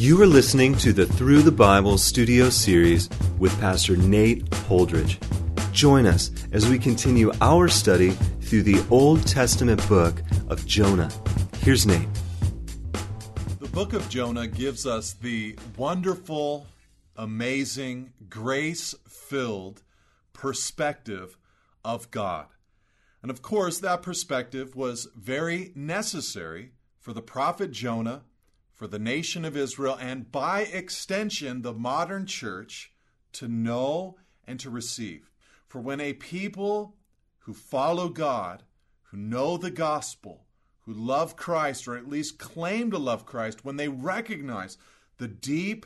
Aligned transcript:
You 0.00 0.22
are 0.22 0.26
listening 0.26 0.76
to 0.76 0.94
the 0.94 1.04
Through 1.04 1.42
the 1.42 1.52
Bible 1.52 1.98
studio 1.98 2.48
series 2.48 3.10
with 3.38 3.52
Pastor 3.60 3.98
Nate 3.98 4.46
Holdridge. 4.46 5.20
Join 5.72 6.06
us 6.06 6.30
as 6.52 6.66
we 6.66 6.78
continue 6.78 7.30
our 7.42 7.68
study 7.68 8.12
through 8.40 8.62
the 8.62 8.82
Old 8.88 9.26
Testament 9.26 9.86
book 9.90 10.22
of 10.48 10.64
Jonah. 10.64 11.10
Here's 11.58 11.86
Nate. 11.86 12.08
The 13.58 13.68
book 13.68 13.92
of 13.92 14.08
Jonah 14.08 14.46
gives 14.46 14.86
us 14.86 15.12
the 15.12 15.58
wonderful, 15.76 16.66
amazing, 17.14 18.14
grace 18.30 18.94
filled 19.06 19.82
perspective 20.32 21.36
of 21.84 22.10
God. 22.10 22.46
And 23.20 23.30
of 23.30 23.42
course, 23.42 23.80
that 23.80 24.00
perspective 24.00 24.74
was 24.74 25.08
very 25.14 25.72
necessary 25.74 26.72
for 26.98 27.12
the 27.12 27.20
prophet 27.20 27.70
Jonah, 27.70 28.22
for 28.80 28.86
the 28.86 28.98
nation 28.98 29.44
of 29.44 29.58
Israel, 29.58 29.98
and 30.00 30.32
by 30.32 30.62
extension, 30.62 31.60
the 31.60 31.74
modern 31.74 32.24
church 32.24 32.94
to 33.30 33.46
know 33.46 34.16
and 34.46 34.58
to 34.58 34.70
receive. 34.70 35.30
For 35.68 35.82
when 35.82 36.00
a 36.00 36.14
people 36.14 36.96
who 37.40 37.52
follow 37.52 38.08
God, 38.08 38.62
who 39.02 39.18
know 39.18 39.58
the 39.58 39.70
gospel, 39.70 40.46
who 40.86 40.94
love 40.94 41.36
Christ, 41.36 41.86
or 41.86 41.94
at 41.94 42.08
least 42.08 42.38
claim 42.38 42.90
to 42.90 42.96
love 42.96 43.26
Christ, 43.26 43.66
when 43.66 43.76
they 43.76 43.88
recognize 43.88 44.78
the 45.18 45.28
deep 45.28 45.84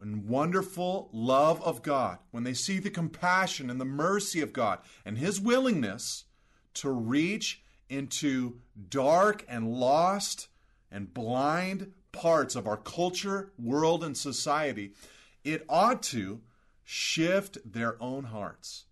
and 0.00 0.26
wonderful 0.26 1.10
love 1.12 1.60
of 1.62 1.82
God, 1.82 2.16
when 2.30 2.44
they 2.44 2.54
see 2.54 2.78
the 2.78 2.88
compassion 2.88 3.68
and 3.68 3.78
the 3.78 3.84
mercy 3.84 4.40
of 4.40 4.54
God 4.54 4.78
and 5.04 5.18
His 5.18 5.38
willingness 5.38 6.24
to 6.76 6.90
reach 6.90 7.62
into 7.90 8.58
dark 8.88 9.44
and 9.50 9.70
lost 9.70 10.48
and 10.90 11.12
blind 11.12 11.92
parts 12.12 12.54
of 12.54 12.66
our 12.66 12.76
culture, 12.76 13.52
world, 13.58 14.04
and 14.04 14.16
society, 14.16 14.92
it 15.44 15.64
ought 15.68 16.02
to 16.02 16.40
shift 16.84 17.58
their 17.64 18.00
own 18.02 18.24
hearts. 18.24 18.84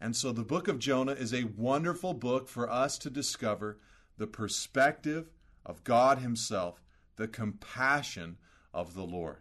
And 0.00 0.16
so 0.16 0.32
the 0.32 0.42
book 0.42 0.68
of 0.68 0.78
Jonah 0.78 1.12
is 1.12 1.32
a 1.32 1.44
wonderful 1.56 2.14
book 2.14 2.48
for 2.48 2.70
us 2.70 2.98
to 2.98 3.10
discover 3.10 3.78
the 4.18 4.26
perspective 4.26 5.30
of 5.64 5.84
God 5.84 6.18
Himself, 6.18 6.82
the 7.16 7.28
compassion 7.28 8.36
of 8.72 8.94
the 8.94 9.04
Lord. 9.04 9.38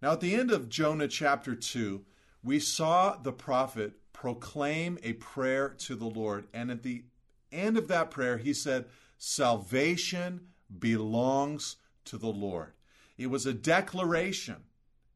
Now, 0.00 0.12
at 0.12 0.20
the 0.20 0.34
end 0.34 0.50
of 0.50 0.68
Jonah 0.68 1.08
chapter 1.08 1.54
2, 1.54 2.04
we 2.42 2.60
saw 2.60 3.16
the 3.16 3.32
prophet 3.32 3.94
proclaim 4.12 4.98
a 5.02 5.12
prayer 5.14 5.68
to 5.68 5.94
the 5.94 6.06
Lord. 6.06 6.46
And 6.54 6.70
at 6.70 6.82
the 6.82 7.04
end 7.52 7.76
of 7.76 7.88
that 7.88 8.10
prayer, 8.10 8.38
he 8.38 8.52
said, 8.52 8.86
Salvation 9.16 10.48
belongs 10.78 11.76
to 12.08 12.18
the 12.18 12.28
Lord. 12.28 12.72
It 13.16 13.28
was 13.28 13.46
a 13.46 13.54
declaration, 13.54 14.64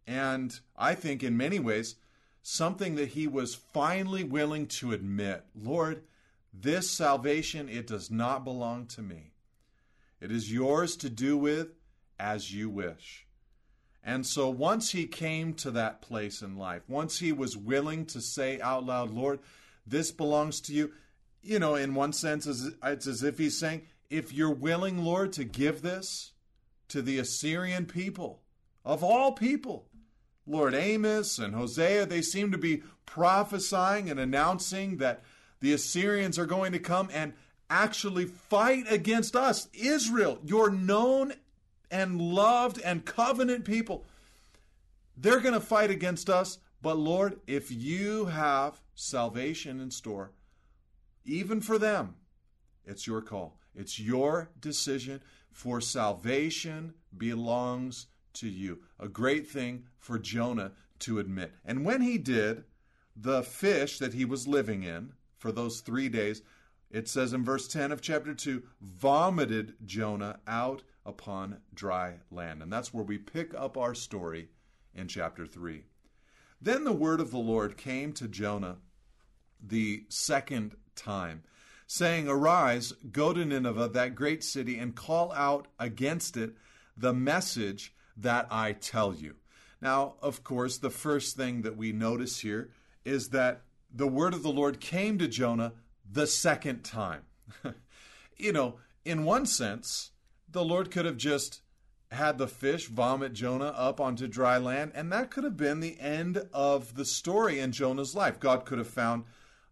and 0.07 0.59
I 0.77 0.95
think 0.95 1.23
in 1.23 1.37
many 1.37 1.59
ways, 1.59 1.97
something 2.43 2.97
that 2.97 3.11
he 3.11 3.27
was 3.27 3.55
finally 3.55 4.25
willing 4.25 4.67
to 4.67 4.93
admit 4.93 5.45
Lord, 5.55 6.03
this 6.53 6.91
salvation, 6.91 7.69
it 7.69 7.87
does 7.87 8.11
not 8.11 8.45
belong 8.45 8.87
to 8.87 9.03
me. 9.03 9.33
It 10.21 10.31
is 10.31 10.53
yours 10.53 10.97
to 10.97 11.09
do 11.11 11.37
with 11.37 11.69
as 12.19 12.53
you 12.53 12.69
wish. 12.69 13.27
And 14.05 14.27
so 14.27 14.49
once 14.51 14.91
he 14.91 15.07
came 15.07 15.55
to 15.55 15.71
that 15.71 16.03
place 16.03 16.43
in 16.43 16.57
life, 16.57 16.83
once 16.89 17.21
he 17.21 17.33
was 17.33 17.57
willing 17.57 18.05
to 18.07 18.21
say 18.21 18.61
out 18.61 18.85
loud, 18.85 19.11
Lord, 19.11 19.39
this 19.87 20.11
belongs 20.11 20.61
to 20.63 20.73
you, 20.73 20.93
you 21.43 21.59
know, 21.59 21.77
in 21.77 21.95
one 21.95 22.13
sense, 22.13 22.47
it's 22.47 23.07
as 23.07 23.23
if 23.23 23.39
he's 23.39 23.59
saying, 23.59 23.83
if 24.11 24.33
you're 24.33 24.51
willing, 24.51 25.05
Lord, 25.05 25.33
to 25.35 25.45
give 25.45 25.83
this 25.83 26.33
to 26.93 27.03
the 27.03 27.19
Assyrian 27.19 27.87
people, 27.87 28.43
of 28.85 29.03
all 29.03 29.33
people, 29.33 29.87
Lord 30.47 30.75
Amos 30.75 31.39
and 31.39 31.55
Hosea, 31.55 32.05
they 32.05 32.21
seem 32.21 32.53
to 32.53 32.59
be 32.59 32.83
prophesying 33.07 34.11
and 34.11 34.21
announcing 34.21 34.99
that 34.99 35.23
the 35.61 35.73
Assyrians 35.73 36.39
are 36.39 36.47
going 36.47 36.73
to 36.73 36.79
come 36.79 37.09
and 37.13 37.33
actually 37.71 38.27
fight 38.27 38.85
against 38.91 39.35
us, 39.35 39.69
Israel, 39.73 40.39
your 40.45 40.71
known 40.71 41.33
and 41.91 42.21
loved 42.21 42.81
and 42.83 43.05
covenant 43.05 43.65
people. 43.65 44.05
They're 45.17 45.41
going 45.41 45.55
to 45.55 45.61
fight 45.61 45.91
against 45.91 46.29
us, 46.29 46.59
but 46.83 46.99
Lord, 46.99 47.41
if 47.47 47.71
you 47.71 48.27
have 48.27 48.81
salvation 48.95 49.81
in 49.81 49.91
store, 49.91 50.33
even 51.25 51.61
for 51.63 51.79
them, 51.79 52.17
it's 52.85 53.07
your 53.07 53.23
call. 53.23 53.59
It's 53.75 53.99
your 53.99 54.51
decision, 54.61 55.23
for 55.53 55.81
salvation 55.81 56.95
belongs 57.17 58.07
to 58.35 58.49
you. 58.49 58.81
A 58.99 59.09
great 59.09 59.47
thing 59.47 59.85
for 59.99 60.19
Jonah 60.19 60.73
to 61.01 61.19
admit. 61.19 61.53
And 61.65 61.85
when 61.85 62.01
he 62.01 62.19
did, 62.19 62.65
the 63.15 63.43
fish 63.43 63.99
that 63.99 64.15
he 64.15 64.25
was 64.25 64.49
living 64.49 64.83
in 64.83 65.13
for 65.39 65.53
those 65.53 65.81
three 65.81 66.09
days, 66.09 66.43
it 66.91 67.09
says 67.09 67.33
in 67.33 67.45
verse 67.45 67.69
10 67.69 67.93
of 67.93 68.01
chapter 68.01 68.35
2, 68.35 68.63
vomited 68.81 69.75
Jonah 69.85 70.41
out 70.47 70.83
upon 71.05 71.59
dry 71.75 72.15
land. 72.31 72.63
And 72.63 72.73
that's 72.73 72.95
where 72.95 73.05
we 73.05 73.19
pick 73.19 73.55
up 73.55 73.77
our 73.77 73.95
story 73.95 74.49
in 74.95 75.09
chapter 75.09 75.47
3. 75.47 75.85
Then 76.61 76.85
the 76.85 76.93
word 76.93 77.21
of 77.21 77.31
the 77.31 77.39
Lord 77.39 77.77
came 77.77 78.13
to 78.15 78.29
Jonah 78.29 78.77
the 79.61 80.05
second 80.09 80.77
time, 80.95 81.43
saying, 81.93 82.27
Arise, 82.27 82.95
go 83.13 83.35
to 83.35 83.45
Nineveh, 83.45 83.91
that 83.93 84.15
great 84.15 84.43
city, 84.43 84.79
and 84.79 84.95
call 84.95 85.31
out 85.33 85.69
against 85.79 86.39
it 86.39 86.55
the 86.97 87.13
message 87.13 87.93
that 88.17 88.47
I 88.51 88.73
tell 88.73 89.13
you. 89.13 89.35
Now, 89.83 90.15
of 90.23 90.43
course, 90.43 90.79
the 90.79 90.89
first 90.89 91.37
thing 91.37 91.61
that 91.63 91.77
we 91.77 91.93
notice 91.93 92.39
here 92.39 92.71
is 93.05 93.29
that 93.29 93.61
the 93.95 94.09
word 94.09 94.33
of 94.33 94.43
the 94.43 94.49
Lord 94.49 94.81
came 94.81 95.19
to 95.19 95.29
Jonah 95.29 95.75
the 96.11 96.27
second 96.27 96.83
time. 96.83 97.25
you 98.39 98.55
know, 98.55 98.77
in 99.05 99.25
one 99.25 99.45
sense, 99.45 100.13
the 100.51 100.65
Lord 100.65 100.91
could 100.91 101.05
have 101.05 101.19
just 101.19 101.61
had 102.11 102.39
the 102.39 102.49
fish 102.49 102.87
vomit 102.87 103.35
Jonah 103.35 103.75
up 103.77 104.01
onto 104.01 104.27
dry 104.27 104.57
land, 104.57 104.93
and 104.95 105.13
that 105.13 105.31
could 105.31 105.45
have 105.45 105.59
been 105.59 105.81
the 105.81 106.01
end 106.01 106.49
of 106.55 106.95
the 106.95 107.05
story 107.05 107.61
in 107.61 107.71
Jonah's 107.71 108.15
life. 108.15 108.41
God 108.41 108.65
could 108.65 108.79
have 108.79 108.89
found 108.89 109.25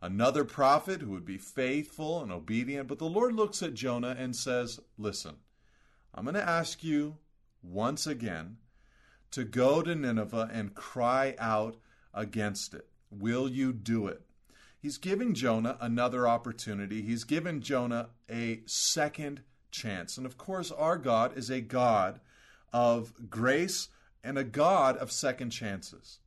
another 0.02 0.44
prophet 0.44 1.00
who 1.00 1.10
would 1.10 1.24
be 1.24 1.38
faithful 1.38 2.22
and 2.22 2.32
obedient, 2.32 2.88
but 2.88 2.98
the 2.98 3.04
Lord 3.04 3.34
looks 3.34 3.62
at 3.62 3.74
Jonah 3.74 4.16
and 4.18 4.34
says, 4.34 4.80
Listen, 4.96 5.36
I'm 6.14 6.24
going 6.24 6.34
to 6.34 6.48
ask 6.48 6.82
you 6.82 7.18
once 7.62 8.06
again 8.06 8.56
to 9.30 9.44
go 9.44 9.82
to 9.82 9.94
Nineveh 9.94 10.50
and 10.52 10.74
cry 10.74 11.34
out 11.38 11.76
against 12.12 12.74
it. 12.74 12.88
Will 13.10 13.48
you 13.48 13.72
do 13.72 14.06
it? 14.06 14.22
He's 14.80 14.98
giving 14.98 15.34
Jonah 15.34 15.76
another 15.80 16.26
opportunity. 16.26 17.02
He's 17.02 17.24
given 17.24 17.60
Jonah 17.60 18.10
a 18.30 18.62
second 18.66 19.42
chance. 19.70 20.16
And 20.16 20.26
of 20.26 20.38
course, 20.38 20.72
our 20.72 20.96
God 20.96 21.36
is 21.36 21.50
a 21.50 21.60
God 21.60 22.20
of 22.72 23.28
grace 23.28 23.88
and 24.24 24.38
a 24.38 24.44
God 24.44 24.96
of 24.96 25.12
second 25.12 25.50
chances. 25.50 26.18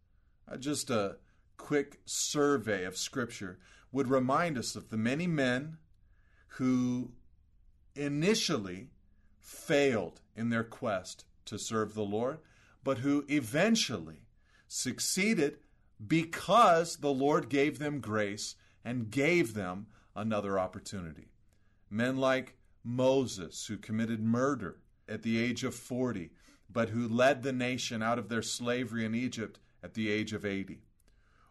Uh, 0.49 0.57
just 0.57 0.89
a 0.89 1.17
quick 1.63 2.01
survey 2.03 2.83
of 2.83 2.97
Scripture 2.97 3.57
would 3.89 4.09
remind 4.09 4.57
us 4.57 4.75
of 4.75 4.89
the 4.89 4.97
many 4.97 5.25
men 5.25 5.77
who 6.57 7.13
initially 7.95 8.89
failed 9.39 10.19
in 10.35 10.49
their 10.49 10.65
quest 10.65 11.23
to 11.45 11.57
serve 11.57 11.93
the 11.93 12.03
Lord, 12.03 12.39
but 12.83 12.97
who 12.97 13.23
eventually 13.29 14.25
succeeded 14.67 15.55
because 16.05 16.97
the 16.97 17.13
Lord 17.13 17.47
gave 17.47 17.79
them 17.79 18.01
grace 18.01 18.55
and 18.83 19.09
gave 19.09 19.53
them 19.53 19.87
another 20.17 20.59
opportunity. 20.59 21.29
Men 21.89 22.17
like 22.17 22.57
Moses, 22.83 23.67
who 23.67 23.77
committed 23.77 24.21
murder 24.21 24.79
at 25.07 25.23
the 25.23 25.41
age 25.41 25.63
of 25.63 25.73
40, 25.73 26.31
but 26.69 26.89
who 26.89 27.07
led 27.07 27.41
the 27.41 27.53
nation 27.53 28.03
out 28.03 28.19
of 28.19 28.27
their 28.27 28.41
slavery 28.41 29.05
in 29.05 29.15
Egypt 29.15 29.59
at 29.81 29.93
the 29.93 30.09
age 30.09 30.33
of 30.33 30.43
80. 30.43 30.81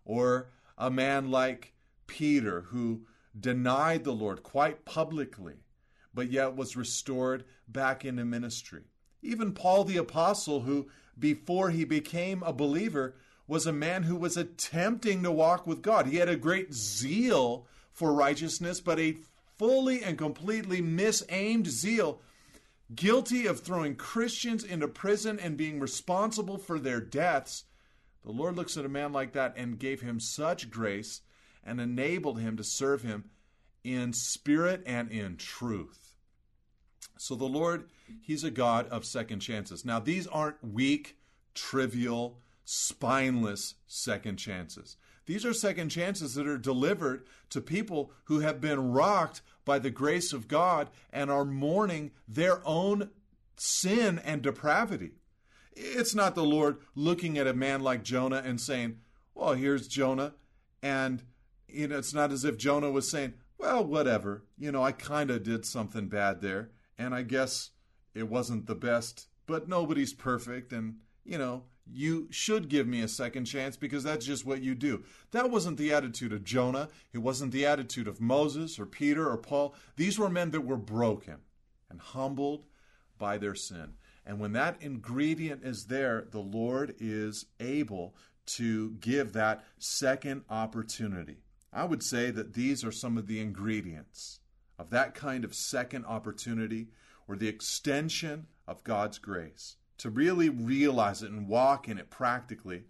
Or 0.05 0.51
a 0.77 0.91
man 0.91 1.31
like 1.31 1.73
Peter, 2.07 2.63
who 2.63 3.07
denied 3.39 4.05
the 4.05 4.13
Lord 4.13 4.43
quite 4.43 4.85
publicly, 4.85 5.55
but 6.13 6.31
yet 6.31 6.57
was 6.57 6.77
restored 6.77 7.45
back 7.69 8.05
into 8.05 8.25
ministry. 8.25 8.83
Even 9.23 9.53
Paul 9.53 9.85
the 9.85 9.97
Apostle, 9.97 10.61
who 10.61 10.89
before 11.19 11.71
he 11.71 11.85
became 11.85 12.43
a 12.43 12.53
believer 12.53 13.15
was 13.47 13.67
a 13.67 13.73
man 13.73 14.05
who 14.05 14.17
was 14.17 14.37
attempting 14.37 15.23
to 15.23 15.31
walk 15.31 15.67
with 15.67 15.83
God. 15.83 16.07
He 16.07 16.17
had 16.17 16.29
a 16.29 16.37
great 16.37 16.73
zeal 16.73 17.67
for 17.93 18.13
righteousness, 18.13 18.81
but 18.81 18.99
a 18.99 19.19
fully 19.59 20.03
and 20.03 20.17
completely 20.19 20.81
misaimed 20.81 21.67
zeal, 21.67 22.21
guilty 22.95 23.47
of 23.47 23.61
throwing 23.61 23.95
Christians 23.95 24.65
into 24.65 24.89
prison 24.89 25.39
and 25.39 25.57
being 25.57 25.79
responsible 25.81 26.59
for 26.59 26.79
their 26.79 27.01
deaths. 27.01 27.65
The 28.25 28.33
Lord 28.33 28.57
looks 28.57 28.77
at 28.77 28.85
a 28.85 28.89
man 28.89 29.13
like 29.13 29.33
that 29.33 29.55
and 29.57 29.79
gave 29.79 30.01
him 30.01 30.21
such 30.21 30.71
grace 30.71 31.23
and 31.65 31.81
enabled 31.81 32.39
him 32.39 32.57
to 32.57 32.65
serve 32.65 33.03
him 33.03 33.25
in 33.85 34.13
spirit 34.13 34.83
and 34.87 35.11
in 35.11 35.37
truth. 35.37 36.15
So 37.19 37.35
the 37.35 37.45
Lord, 37.45 37.89
He's 38.21 38.45
a 38.45 38.51
God 38.51 38.89
of 38.89 39.05
second 39.05 39.41
chances. 39.41 39.85
Now, 39.85 40.01
these 40.01 40.27
aren't 40.27 40.63
weak 40.63 41.17
trivial, 41.55 42.41
spineless 42.65 43.75
second 43.87 44.37
chances. 44.37 44.97
These 45.27 45.45
are 45.47 45.53
second 45.53 45.91
chances 45.91 46.35
that 46.35 46.49
are 46.49 46.59
delivered 46.59 47.25
to 47.51 47.61
people 47.61 48.11
who 48.25 48.41
have 48.41 48.61
been 48.61 48.91
rocked 48.93 49.41
by 49.65 49.79
the 49.79 49.91
grace 49.91 50.33
of 50.33 50.49
God 50.49 50.91
and 51.13 51.31
are 51.31 51.45
mourning 51.45 52.11
their 52.27 52.61
own 52.67 53.11
sin 53.57 54.19
and 54.19 54.43
depravity. 54.43 55.13
It's 55.75 56.15
not 56.15 56.35
the 56.35 56.45
Lord 56.45 56.79
looking 56.95 57.39
at 57.39 57.47
a 57.47 57.55
man 57.55 57.81
like 57.81 58.03
Jonah 58.03 58.43
and 58.45 58.61
saying, 58.61 58.99
Well, 59.35 59.55
here's 59.55 59.89
Jonah. 59.89 60.35
And 60.83 61.23
you 61.69 61.89
know, 61.89 61.99
it's 61.99 62.15
not 62.15 62.33
as 62.33 62.45
if 62.45 62.59
Jonah 62.59 62.91
was 62.91 63.11
saying, 63.11 63.35
Well, 63.59 63.85
whatever. 63.85 64.45
You 64.59 64.73
know, 64.73 64.83
I 64.83 64.93
kind 64.93 65.31
of 65.31 65.43
did 65.43 65.65
something 65.65 66.09
bad 66.09 66.41
there. 66.41 66.71
And 66.99 67.15
I 67.15 67.23
guess 67.23 67.71
it 68.15 68.29
wasn't 68.29 68.67
the 68.67 68.75
best, 68.75 69.29
but 69.47 69.69
nobody's 69.69 70.13
perfect. 70.13 70.73
And, 70.73 70.97
you 71.25 71.39
know, 71.39 71.65
you 71.91 72.29
should 72.31 72.69
give 72.69 72.87
me 72.87 73.01
a 73.01 73.09
second 73.09 73.47
chance 73.47 73.77
because 73.77 74.05
that's 74.05 74.25
just 74.25 74.47
what 74.47 74.63
you 74.63 74.75
do. 74.75 75.03
That 75.33 75.51
wasn't 75.51 75.79
the 75.79 75.93
attitude 75.93 76.33
of 76.33 76.45
Jonah. 76.45 76.89
It 77.13 77.19
wasn't 77.19 77.53
the 77.53 77.67
attitude 77.67 78.07
of 78.07 78.21
Moses 78.21 78.79
or 78.79 78.87
Peter 78.87 79.29
or 79.29 79.37
Paul. 79.37 79.75
These 79.97 80.19
were 80.19 80.31
men 80.31 80.51
that 80.51 80.61
were 80.63 80.77
broken 80.77 81.39
and 81.91 82.01
humbled 82.01 82.67
by 83.19 83.39
their 83.39 83.55
sin. 83.55 83.95
And 84.25 84.39
when 84.39 84.53
that 84.53 84.81
ingredient 84.81 85.65
is 85.65 85.87
there, 85.87 86.27
the 86.31 86.41
Lord 86.41 86.95
is 87.01 87.47
able 87.59 88.15
to 88.45 88.93
give 88.93 89.33
that 89.33 89.65
second 89.79 90.43
opportunity. 90.49 91.39
I 91.73 91.85
would 91.85 92.03
say 92.03 92.31
that 92.31 92.55
these 92.55 92.85
are 92.85 92.93
some 92.93 93.17
of 93.17 93.27
the 93.27 93.41
ingredients 93.41 94.41
of 94.79 94.91
that 94.91 95.15
kind 95.15 95.45
of 95.45 95.55
second 95.55 96.05
opportunity 96.07 96.89
or 97.27 97.37
the 97.37 97.49
extension 97.49 98.47
of 98.67 98.85
God's 98.85 99.19
grace 99.19 99.77
to 99.99 100.11
really 100.11 100.49
realize 100.49 101.23
it 101.23 101.31
and 101.31 101.49
walk 101.49 101.89
in 101.89 101.99
it 101.99 102.11
practically. 102.11 102.85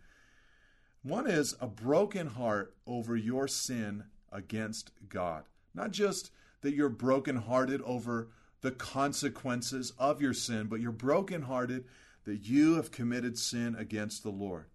One 1.02 1.26
is 1.26 1.54
a 1.60 1.66
broken 1.66 2.28
heart 2.28 2.74
over 2.86 3.16
your 3.16 3.46
sin 3.48 4.04
against 4.30 4.90
God. 5.08 5.44
Not 5.74 5.90
just 5.90 6.30
that 6.62 6.74
you're 6.74 6.88
brokenhearted 6.88 7.82
over 7.82 8.30
the 8.62 8.70
consequences 8.70 9.92
of 9.98 10.22
your 10.22 10.32
sin, 10.32 10.68
but 10.68 10.80
you're 10.80 10.92
brokenhearted 10.92 11.84
that 12.24 12.46
you 12.46 12.74
have 12.74 12.90
committed 12.90 13.36
sin 13.36 13.74
against 13.76 14.22
the 14.22 14.30
Lord. 14.30 14.66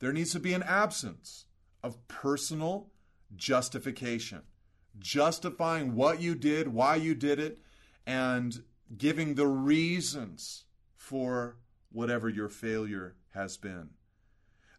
There 0.00 0.12
needs 0.12 0.32
to 0.32 0.40
be 0.40 0.52
an 0.52 0.62
absence 0.62 1.46
of 1.82 2.06
personal 2.08 2.90
justification, 3.36 4.42
justifying 4.98 5.94
what 5.94 6.20
you 6.20 6.34
did, 6.34 6.68
why 6.68 6.96
you 6.96 7.14
did 7.14 7.38
it, 7.38 7.60
and 8.06 8.62
giving 8.96 9.34
the 9.34 9.46
reasons 9.46 10.64
for 10.96 11.56
whatever 11.92 12.28
your 12.28 12.48
failure 12.48 13.14
has 13.30 13.56
been. 13.56 13.90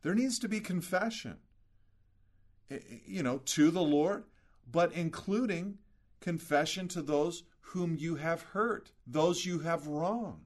There 0.01 0.15
needs 0.15 0.39
to 0.39 0.50
be 0.50 0.59
confession, 0.59 1.38
eh, 2.69 2.75
eh, 2.75 2.95
you 3.06 3.24
know, 3.24 3.38
to 3.45 3.71
the 3.71 3.81
Lord, 3.81 4.25
but 4.69 4.92
including 4.94 5.77
confession 6.22 6.88
to 6.90 7.02
those 7.02 7.44
whom 7.60 7.96
you 7.96 8.16
have 8.16 8.42
hurt, 8.42 8.92
those 9.06 9.46
you 9.46 9.60
have 9.60 9.88
wronged. 9.88 10.46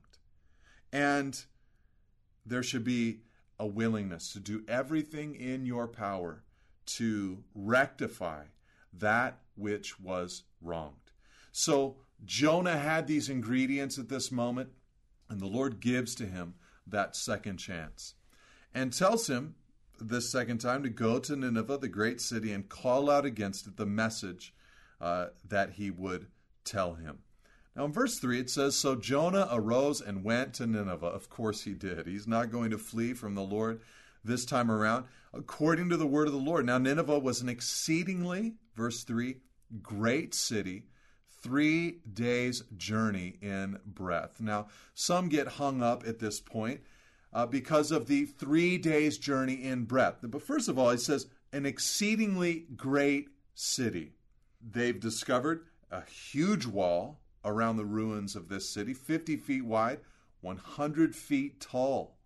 And 0.91 1.43
there 2.45 2.63
should 2.63 2.83
be 2.83 3.21
a 3.59 3.67
willingness 3.67 4.31
to 4.33 4.39
do 4.39 4.63
everything 4.67 5.35
in 5.35 5.65
your 5.65 5.87
power 5.87 6.43
to 6.85 7.43
rectify 7.53 8.45
that 8.93 9.39
which 9.55 9.99
was 9.99 10.43
wronged. 10.61 11.11
So 11.51 11.97
Jonah 12.23 12.77
had 12.77 13.07
these 13.07 13.29
ingredients 13.29 13.97
at 13.97 14.09
this 14.09 14.31
moment. 14.31 14.69
And 15.29 15.39
the 15.39 15.47
Lord 15.47 15.79
gives 15.79 16.13
to 16.15 16.25
him 16.25 16.53
that 16.85 17.15
second 17.15 17.57
chance 17.57 18.13
and 18.73 18.93
tells 18.93 19.27
him 19.27 19.55
this 19.99 20.31
second 20.31 20.59
time 20.59 20.83
to 20.83 20.89
go 20.89 21.17
to 21.19 21.35
Nineveh, 21.35 21.79
the 21.79 21.87
great 21.87 22.21
city, 22.21 22.51
and 22.51 22.69
call 22.69 23.09
out 23.09 23.25
against 23.25 23.65
it 23.65 23.77
the 23.77 23.87
message 23.87 24.53
uh, 24.99 25.27
that 25.47 25.71
he 25.71 25.91
would 25.91 26.27
tell 26.63 26.95
him. 26.95 27.19
Now, 27.75 27.85
in 27.85 27.91
verse 27.91 28.19
3, 28.19 28.39
it 28.39 28.49
says 28.49 28.75
So 28.75 28.95
Jonah 28.95 29.47
arose 29.51 30.01
and 30.01 30.23
went 30.23 30.53
to 30.55 30.67
Nineveh. 30.67 31.05
Of 31.05 31.29
course, 31.29 31.63
he 31.63 31.73
did. 31.73 32.07
He's 32.07 32.27
not 32.27 32.51
going 32.51 32.71
to 32.71 32.77
flee 32.77 33.13
from 33.13 33.35
the 33.35 33.43
Lord 33.43 33.81
this 34.23 34.45
time 34.45 34.71
around, 34.71 35.05
according 35.33 35.89
to 35.89 35.97
the 35.97 36.07
word 36.07 36.27
of 36.27 36.33
the 36.33 36.39
Lord. 36.39 36.65
Now, 36.65 36.77
Nineveh 36.77 37.19
was 37.19 37.41
an 37.41 37.49
exceedingly, 37.49 38.53
verse 38.75 39.03
3, 39.03 39.37
great 39.81 40.33
city 40.33 40.85
three 41.45 41.99
days' 42.11 42.63
journey 42.75 43.35
in 43.39 43.77
breadth. 43.85 44.41
Now, 44.41 44.67
some 44.95 45.29
get 45.29 45.47
hung 45.47 45.83
up 45.83 46.03
at 46.07 46.17
this 46.17 46.39
point 46.39 46.81
uh, 47.31 47.45
because 47.45 47.91
of 47.91 48.07
the 48.07 48.25
three 48.25 48.79
days' 48.79 49.19
journey 49.19 49.63
in 49.63 49.83
breadth. 49.83 50.19
But 50.23 50.41
first 50.41 50.67
of 50.67 50.79
all, 50.79 50.89
it 50.89 51.01
says 51.01 51.27
an 51.53 51.67
exceedingly 51.67 52.65
great 52.75 53.29
city. 53.53 54.13
They've 54.71 54.99
discovered 54.99 55.65
a 55.91 56.01
huge 56.01 56.65
wall 56.65 57.19
around 57.43 57.77
the 57.77 57.85
ruins 57.85 58.35
of 58.35 58.49
this 58.49 58.69
city, 58.69 58.93
50 58.93 59.37
feet 59.37 59.63
wide, 59.65 59.99
100 60.41 61.15
feet 61.15 61.59
tall, 61.59 62.17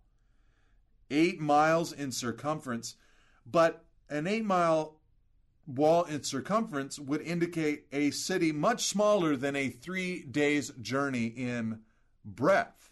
eight 1.10 1.40
miles 1.40 1.92
in 1.92 2.12
circumference. 2.12 2.96
But 3.44 3.84
an 4.08 4.26
eight 4.26 4.44
mile 4.44 4.96
wall 5.66 6.04
in 6.04 6.22
circumference 6.22 6.98
would 6.98 7.20
indicate 7.22 7.86
a 7.92 8.10
city 8.10 8.52
much 8.52 8.84
smaller 8.84 9.36
than 9.36 9.54
a 9.54 9.68
three 9.68 10.22
days 10.24 10.70
journey 10.80 11.26
in 11.26 11.80
breadth. 12.24 12.90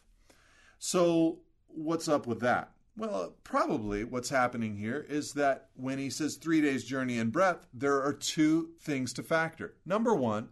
So, 0.79 1.41
what's 1.69 2.09
up 2.09 2.27
with 2.27 2.41
that? 2.41 2.73
Well, 2.99 3.37
probably 3.45 4.03
what's 4.03 4.29
happening 4.29 4.77
here 4.77 5.07
is 5.09 5.35
that 5.35 5.69
when 5.77 5.99
he 5.99 6.11
says 6.11 6.35
three 6.35 6.61
days 6.61 6.85
journey 6.85 7.19
in 7.19 7.31
breadth, 7.31 7.69
there 7.73 8.03
are 8.03 8.13
two 8.13 8.71
things 8.81 9.13
to 9.13 9.23
factor. 9.23 9.75
Number 9.87 10.17
one, 10.17 10.49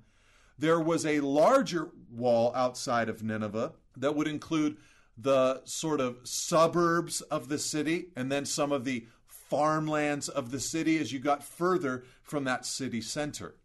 there 0.57 0.79
was 0.79 1.05
a 1.05 1.19
larger 1.19 1.91
wall 2.09 2.53
outside 2.55 3.09
of 3.09 3.25
Nineveh 3.25 3.73
that 3.97 4.15
would 4.15 4.29
include 4.29 4.77
the 5.19 5.63
sort 5.65 6.01
of 6.01 6.19
suburbs 6.23 7.21
of 7.23 7.49
the 7.49 7.59
city 7.59 8.11
and 8.15 8.31
then 8.31 8.47
some 8.47 8.71
of 8.71 8.85
the 8.85 9.09
farmlands 9.27 10.29
of 10.29 10.53
the 10.53 10.61
city 10.61 10.99
as 10.99 11.13
you 11.13 11.19
got 11.19 11.43
further 11.43 12.05
from 12.23 12.45
that 12.45 12.65
city 12.65 13.01
center. 13.01 13.57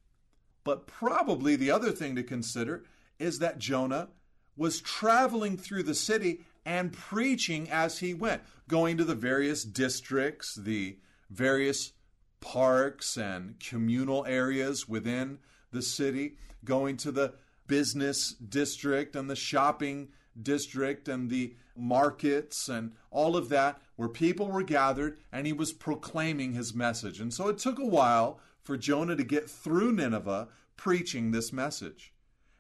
But 0.64 0.88
probably 0.88 1.56
the 1.56 1.70
other 1.70 1.92
thing 1.92 2.16
to 2.16 2.24
consider 2.24 2.86
is 3.20 3.38
that 3.38 3.60
Jonah 3.60 4.10
was 4.58 4.82
traveling 4.82 5.56
through 5.56 5.84
the 5.84 5.94
city 5.94 6.46
and 6.66 6.94
preaching 6.94 7.70
as 7.70 8.00
he 8.00 8.14
went, 8.14 8.42
going 8.68 8.98
to 8.98 9.04
the 9.04 9.16
various 9.16 9.64
districts, 9.64 10.56
the 10.56 10.98
various 11.30 11.94
parks 12.40 13.18
and 13.18 13.60
communal 13.60 14.26
areas 14.26 14.88
within 14.88 15.40
the 15.72 15.82
city, 15.82 16.36
going 16.64 16.98
to 16.98 17.12
the 17.12 17.34
business 17.68 18.34
district 18.34 19.16
and 19.16 19.30
the 19.30 19.36
shopping 19.36 20.10
district 20.42 21.08
and 21.08 21.30
the 21.30 21.56
markets 21.76 22.68
and 22.68 22.92
all 23.10 23.36
of 23.36 23.50
that 23.50 23.82
where 23.96 24.10
people 24.10 24.48
were 24.48 24.64
gathered 24.64 25.18
and 25.32 25.46
he 25.46 25.54
was 25.54 25.72
proclaiming 25.72 26.54
his 26.54 26.74
message. 26.74 27.20
And 27.20 27.34
so 27.34 27.48
it 27.48 27.58
took 27.58 27.80
a 27.80 27.86
while 27.86 28.40
for 28.64 28.78
Jonah 28.78 29.16
to 29.16 29.24
get 29.24 29.50
through 29.50 29.94
Nineveh 29.94 30.48
preaching 30.78 31.32
this 31.32 31.54
message. 31.54 32.14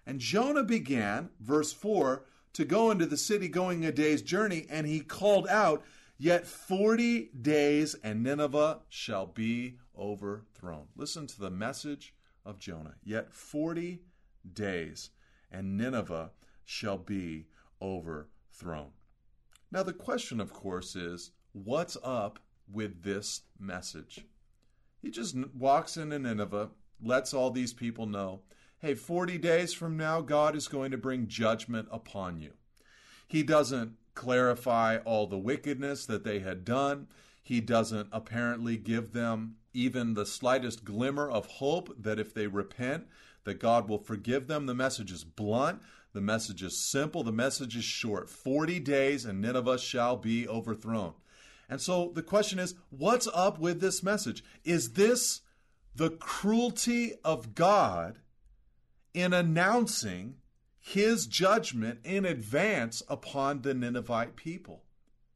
And 0.05 0.19
Jonah 0.19 0.63
began, 0.63 1.29
verse 1.39 1.73
4, 1.73 2.25
to 2.53 2.65
go 2.65 2.91
into 2.91 3.05
the 3.05 3.17
city 3.17 3.47
going 3.47 3.85
a 3.85 3.91
day's 3.91 4.21
journey, 4.21 4.65
and 4.69 4.87
he 4.87 4.99
called 4.99 5.47
out, 5.47 5.83
Yet 6.21 6.45
40 6.45 7.31
days 7.41 7.95
and 8.03 8.21
Nineveh 8.21 8.81
shall 8.89 9.25
be 9.25 9.79
overthrown. 9.97 10.85
Listen 10.95 11.25
to 11.25 11.39
the 11.39 11.49
message 11.49 12.13
of 12.45 12.59
Jonah. 12.59 12.93
Yet 13.03 13.33
40 13.33 14.03
days 14.53 15.09
and 15.51 15.79
Nineveh 15.79 16.29
shall 16.63 16.99
be 16.99 17.47
overthrown. 17.81 18.91
Now, 19.71 19.81
the 19.81 19.93
question, 19.93 20.39
of 20.39 20.53
course, 20.53 20.95
is 20.95 21.31
what's 21.53 21.97
up 22.03 22.37
with 22.71 23.01
this 23.01 23.41
message? 23.59 24.23
He 25.01 25.09
just 25.09 25.35
walks 25.55 25.97
into 25.97 26.19
Nineveh, 26.19 26.69
lets 27.01 27.33
all 27.33 27.49
these 27.49 27.73
people 27.73 28.05
know 28.05 28.41
hey, 28.81 28.95
40 28.95 29.37
days 29.37 29.73
from 29.73 29.95
now, 29.95 30.21
God 30.21 30.55
is 30.55 30.67
going 30.67 30.89
to 30.89 30.97
bring 30.97 31.27
judgment 31.27 31.87
upon 31.91 32.39
you. 32.39 32.53
He 33.27 33.43
doesn't 33.43 33.93
clarify 34.15 34.97
all 34.97 35.27
the 35.27 35.37
wickedness 35.37 36.07
that 36.07 36.23
they 36.23 36.39
had 36.39 36.65
done. 36.65 37.07
He 37.43 37.61
doesn't 37.61 38.09
apparently 38.11 38.77
give 38.77 39.13
them 39.13 39.57
even 39.71 40.15
the 40.15 40.25
slightest 40.25 40.83
glimmer 40.83 41.29
of 41.29 41.45
hope 41.45 41.95
that 42.01 42.19
if 42.19 42.33
they 42.33 42.47
repent, 42.47 43.05
that 43.43 43.59
God 43.59 43.87
will 43.87 43.99
forgive 43.99 44.47
them. 44.47 44.65
The 44.65 44.73
message 44.73 45.11
is 45.11 45.23
blunt. 45.23 45.81
The 46.13 46.21
message 46.21 46.63
is 46.63 46.83
simple. 46.89 47.23
The 47.23 47.31
message 47.31 47.75
is 47.75 47.83
short. 47.83 48.29
40 48.29 48.79
days 48.79 49.25
and 49.25 49.41
Nineveh 49.41 49.77
shall 49.77 50.17
be 50.17 50.47
overthrown. 50.47 51.13
And 51.69 51.79
so 51.79 52.11
the 52.15 52.23
question 52.23 52.57
is 52.57 52.73
what's 52.89 53.27
up 53.33 53.59
with 53.59 53.79
this 53.79 54.01
message? 54.01 54.43
Is 54.63 54.93
this 54.93 55.41
the 55.95 56.09
cruelty 56.09 57.13
of 57.23 57.53
God 57.53 58.19
in 59.13 59.33
announcing 59.33 60.35
his 60.79 61.27
judgment 61.27 61.99
in 62.03 62.25
advance 62.25 63.03
upon 63.07 63.61
the 63.61 63.73
Ninevite 63.73 64.35
people? 64.35 64.83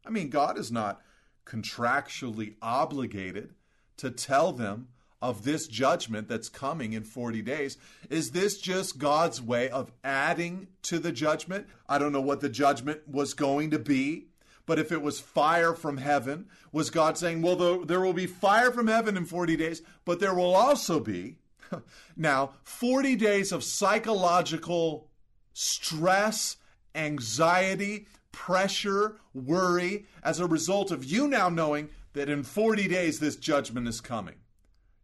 I 0.06 0.10
mean, 0.10 0.30
God 0.30 0.58
is 0.58 0.72
not 0.72 1.02
contractually 1.46 2.56
obligated 2.62 3.54
to 3.98 4.12
tell 4.12 4.52
them 4.52 4.90
of 5.22 5.44
this 5.44 5.68
judgment 5.68 6.28
that's 6.28 6.50
coming 6.50 6.94
in 6.94 7.04
40 7.04 7.42
days. 7.42 7.78
Is 8.10 8.32
this 8.32 8.60
just 8.60 8.98
God's 8.98 9.42
way 9.42 9.70
of 9.70 9.92
adding 10.04 10.68
to 10.84 11.00
the 11.00 11.12
judgment? 11.12 11.68
I 11.88 11.98
don't 11.98 12.12
know 12.12 12.22
what 12.22 12.42
the 12.42 12.50
judgment 12.50 13.08
was 13.08 13.34
going 13.34 13.72
to 13.72 13.80
be, 13.80 14.28
but 14.66 14.78
if 14.78 14.92
it 14.92 15.02
was 15.02 15.20
fire 15.20 15.74
from 15.74 15.98
heaven, 15.98 16.48
was 16.72 16.90
God 16.90 17.18
saying, 17.18 17.42
well, 17.42 17.86
there 17.86 18.02
will 18.02 18.14
be 18.14 18.28
fire 18.28 18.72
from 18.72 18.88
heaven 18.88 19.16
in 19.18 19.26
40 19.26 19.56
days, 19.56 19.82
but 20.04 20.20
there 20.20 20.34
will 20.34 20.54
also 20.54 21.00
be 21.00 21.38
now 22.18 22.52
40 22.64 23.16
days 23.16 23.52
of 23.52 23.64
psychological 23.64 25.10
stress, 25.54 26.58
anxiety, 26.94 28.08
pressure, 28.32 29.18
worry 29.34 30.06
as 30.24 30.40
a 30.40 30.48
result 30.48 30.92
of 30.92 31.06
you 31.06 31.28
now 31.28 31.50
knowing 31.50 31.90
that 32.14 32.30
in 32.30 32.44
40 32.44 32.88
days 32.88 33.20
this 33.20 33.36
judgment 33.36 33.88
is 33.88 34.02
coming. 34.02 34.36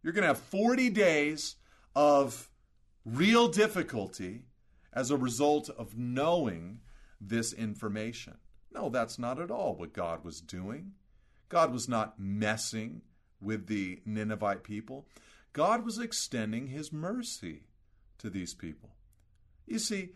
You're 0.02 0.12
going 0.12 0.22
to 0.22 0.28
have 0.28 0.38
40 0.38 0.90
days 0.90 1.56
of 1.94 2.50
real 3.04 3.48
difficulty 3.48 4.42
as 4.92 5.10
a 5.10 5.16
result 5.16 5.70
of 5.70 5.96
knowing 5.96 6.80
this 7.20 7.52
information. 7.52 8.34
No, 8.72 8.88
that's 8.88 9.18
not 9.18 9.40
at 9.40 9.50
all 9.50 9.74
what 9.74 9.92
God 9.92 10.24
was 10.24 10.40
doing. 10.40 10.92
God 11.48 11.72
was 11.72 11.88
not 11.88 12.18
messing 12.18 13.02
with 13.40 13.66
the 13.66 14.00
Ninevite 14.04 14.62
people. 14.62 15.06
God 15.52 15.84
was 15.84 15.98
extending 15.98 16.68
his 16.68 16.92
mercy 16.92 17.64
to 18.18 18.30
these 18.30 18.54
people. 18.54 18.90
You 19.66 19.78
see, 19.78 20.10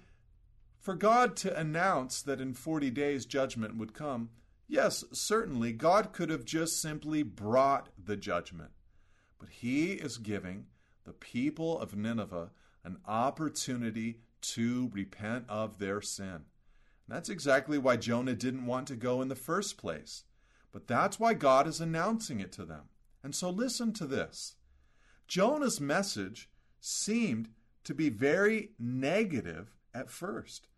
for 0.79 0.95
God 0.95 1.37
to 1.39 1.59
announce 1.59 2.23
that 2.23 2.41
in 2.41 2.55
40 2.55 2.91
days 2.91 3.27
judgment 3.27 3.77
would 3.77 3.95
come, 3.95 4.31
yes, 4.69 5.05
certainly, 5.13 5.73
God 5.73 6.13
could 6.13 6.31
have 6.31 6.45
just 6.45 6.81
simply 6.81 7.23
brought 7.23 7.89
the 8.03 8.17
judgment. 8.17 8.71
But 9.39 9.49
he 9.51 9.93
is 9.93 10.19
giving 10.19 10.67
the 11.05 11.13
people 11.13 11.79
of 11.79 11.97
Nineveh 11.97 12.51
an 12.85 12.99
opportunity 13.07 14.21
to 14.41 14.91
repent 14.93 15.45
of 15.49 15.79
their 15.79 16.01
sin. 16.01 16.45
And 17.09 17.17
that's 17.17 17.29
exactly 17.29 17.79
why 17.79 17.97
Jonah 17.97 18.35
didn't 18.35 18.67
want 18.67 18.89
to 18.89 18.97
go 18.97 19.23
in 19.23 19.29
the 19.29 19.35
first 19.35 19.77
place. 19.77 20.25
But 20.73 20.87
that's 20.87 21.19
why 21.19 21.35
God 21.35 21.67
is 21.67 21.81
announcing 21.81 22.41
it 22.41 22.53
to 22.53 22.65
them. 22.65 22.89
And 23.23 23.35
so 23.35 23.51
listen 23.51 23.93
to 23.95 24.07
this. 24.07 24.56
Jonah's 25.29 25.81
message 25.81 26.49
seemed 26.81 27.49
to 27.85 27.95
be 27.95 28.09
very 28.09 28.71
negative 28.79 29.75
at 29.95 30.11
first. 30.11 30.69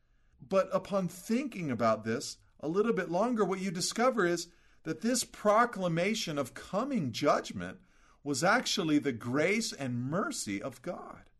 But 0.47 0.69
upon 0.73 1.09
thinking 1.09 1.71
about 1.71 2.05
this 2.05 2.38
a 2.61 2.69
little 2.69 2.93
bit 2.93 3.11
longer, 3.11 3.45
what 3.45 3.61
you 3.61 3.71
discover 3.71 4.26
is 4.26 4.49
that 4.85 5.00
this 5.00 5.25
proclamation 5.25 6.38
of 6.38 6.55
coming 6.55 7.12
judgment 7.12 7.78
was 8.23 8.45
actually 8.45 8.99
the 8.99 9.12
grace 9.12 9.73
and 9.73 10.11
mercy 10.11 10.62
of 10.62 10.83
God. 10.83 11.31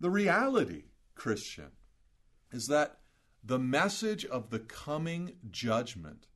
The 0.00 0.10
reality, 0.10 0.84
Christian, 1.14 1.72
is 2.52 2.66
that 2.68 2.98
the 3.42 3.58
message 3.58 4.24
of 4.24 4.50
the 4.50 4.58
coming 4.58 5.32
judgment 5.50 6.26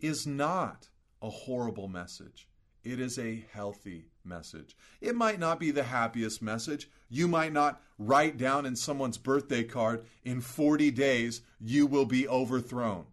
is 0.00 0.26
not 0.26 0.88
a 1.22 1.30
horrible 1.30 1.88
message. 1.88 2.48
It 2.82 2.98
is 2.98 3.18
a 3.18 3.44
healthy 3.52 4.06
message. 4.24 4.76
It 5.00 5.14
might 5.14 5.38
not 5.38 5.60
be 5.60 5.70
the 5.70 5.84
happiest 5.84 6.42
message. 6.42 6.88
You 7.08 7.28
might 7.28 7.52
not 7.52 7.80
write 7.98 8.36
down 8.36 8.66
in 8.66 8.76
someone's 8.76 9.18
birthday 9.18 9.64
card, 9.64 10.04
in 10.24 10.40
40 10.40 10.90
days, 10.90 11.42
you 11.60 11.86
will 11.86 12.06
be 12.06 12.26
overthrown. 12.26 13.06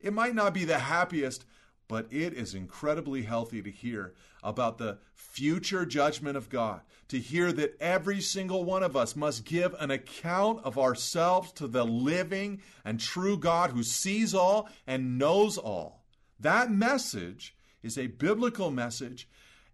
It 0.00 0.12
might 0.12 0.34
not 0.34 0.54
be 0.54 0.64
the 0.64 0.78
happiest, 0.78 1.44
but 1.88 2.06
it 2.12 2.32
is 2.32 2.54
incredibly 2.54 3.22
healthy 3.22 3.62
to 3.62 3.70
hear 3.70 4.14
about 4.42 4.78
the 4.78 4.98
future 5.14 5.84
judgment 5.84 6.36
of 6.36 6.48
God, 6.48 6.80
to 7.08 7.18
hear 7.18 7.52
that 7.52 7.76
every 7.80 8.20
single 8.20 8.64
one 8.64 8.82
of 8.82 8.96
us 8.96 9.16
must 9.16 9.44
give 9.44 9.74
an 9.74 9.90
account 9.90 10.64
of 10.64 10.78
ourselves 10.78 11.52
to 11.52 11.66
the 11.66 11.84
living 11.84 12.60
and 12.84 12.98
true 12.98 13.36
God 13.36 13.70
who 13.70 13.82
sees 13.82 14.34
all 14.34 14.68
and 14.86 15.18
knows 15.18 15.58
all. 15.58 16.04
That 16.38 16.70
message 16.70 17.56
is 17.82 17.96
a 17.96 18.08
biblical 18.08 18.70
message 18.70 19.28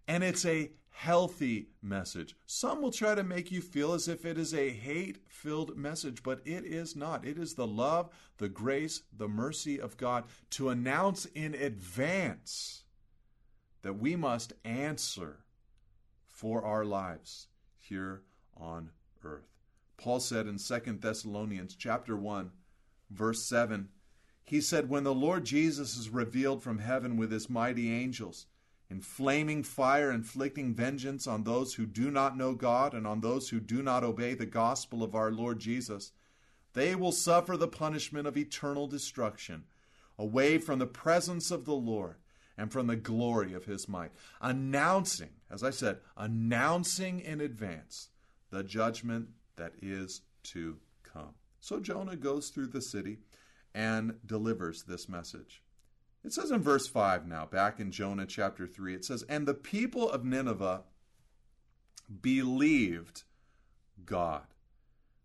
and 0.07 0.23
it's 0.23 0.45
a 0.45 0.71
healthy 0.89 1.67
message. 1.81 2.35
Some 2.45 2.81
will 2.81 2.91
try 2.91 3.15
to 3.15 3.23
make 3.23 3.51
you 3.51 3.61
feel 3.61 3.93
as 3.93 4.07
if 4.07 4.25
it 4.25 4.37
is 4.37 4.53
a 4.53 4.69
hate 4.69 5.17
filled 5.27 5.75
message, 5.75 6.23
but 6.23 6.41
it 6.45 6.65
is 6.65 6.95
not. 6.95 7.25
It 7.25 7.37
is 7.37 7.55
the 7.55 7.67
love, 7.67 8.09
the 8.37 8.49
grace, 8.49 9.01
the 9.15 9.27
mercy 9.27 9.79
of 9.79 9.97
God 9.97 10.25
to 10.51 10.69
announce 10.69 11.25
in 11.25 11.55
advance 11.55 12.83
that 13.81 13.99
we 13.99 14.15
must 14.15 14.53
answer 14.63 15.39
for 16.27 16.63
our 16.63 16.85
lives 16.85 17.47
here 17.79 18.21
on 18.55 18.91
earth. 19.23 19.49
Paul 19.97 20.19
said 20.19 20.47
in 20.47 20.57
2 20.57 20.99
Thessalonians 20.99 21.75
chapter 21.75 22.15
1 22.15 22.51
verse 23.09 23.43
7 23.43 23.89
he 24.45 24.59
said, 24.59 24.89
When 24.89 25.03
the 25.03 25.13
Lord 25.13 25.45
Jesus 25.45 25.97
is 25.97 26.09
revealed 26.09 26.61
from 26.61 26.79
heaven 26.79 27.15
with 27.17 27.31
his 27.31 27.49
mighty 27.49 27.91
angels, 27.91 28.45
in 28.93 29.01
flaming 29.01 29.63
fire, 29.63 30.11
inflicting 30.11 30.71
vengeance 30.75 31.25
on 31.25 31.43
those 31.43 31.73
who 31.73 31.85
do 31.87 32.11
not 32.11 32.37
know 32.37 32.53
God 32.53 32.93
and 32.93 33.07
on 33.07 33.21
those 33.21 33.49
who 33.49 33.59
do 33.59 33.81
not 33.81 34.03
obey 34.03 34.35
the 34.35 34.45
gospel 34.45 35.01
of 35.01 35.15
our 35.15 35.31
Lord 35.31 35.57
Jesus, 35.57 36.11
they 36.73 36.93
will 36.93 37.11
suffer 37.11 37.57
the 37.57 37.67
punishment 37.67 38.27
of 38.27 38.37
eternal 38.37 38.85
destruction, 38.85 39.63
away 40.19 40.59
from 40.59 40.77
the 40.77 40.85
presence 40.85 41.49
of 41.49 41.65
the 41.65 41.73
Lord 41.73 42.17
and 42.55 42.71
from 42.71 42.85
the 42.85 42.95
glory 42.95 43.55
of 43.55 43.65
his 43.65 43.89
might. 43.89 44.11
Announcing, 44.39 45.31
as 45.49 45.63
I 45.63 45.71
said, 45.71 45.97
announcing 46.15 47.19
in 47.19 47.41
advance 47.41 48.09
the 48.51 48.63
judgment 48.63 49.29
that 49.55 49.73
is 49.81 50.21
to 50.43 50.77
come. 51.01 51.33
So 51.61 51.79
Jonah 51.79 52.15
goes 52.15 52.49
through 52.49 52.67
the 52.67 52.81
city 52.81 53.17
and 53.73 54.19
delivers 54.23 54.83
this 54.83 55.09
message. 55.09 55.62
It 56.23 56.31
says 56.31 56.51
in 56.51 56.61
verse 56.61 56.87
5 56.87 57.27
now, 57.27 57.45
back 57.45 57.79
in 57.79 57.91
Jonah 57.91 58.25
chapter 58.25 58.65
3, 58.65 58.95
it 58.95 59.05
says, 59.05 59.23
And 59.23 59.45
the 59.45 59.53
people 59.53 60.09
of 60.09 60.23
Nineveh 60.23 60.83
believed 62.21 63.23
God. 64.05 64.45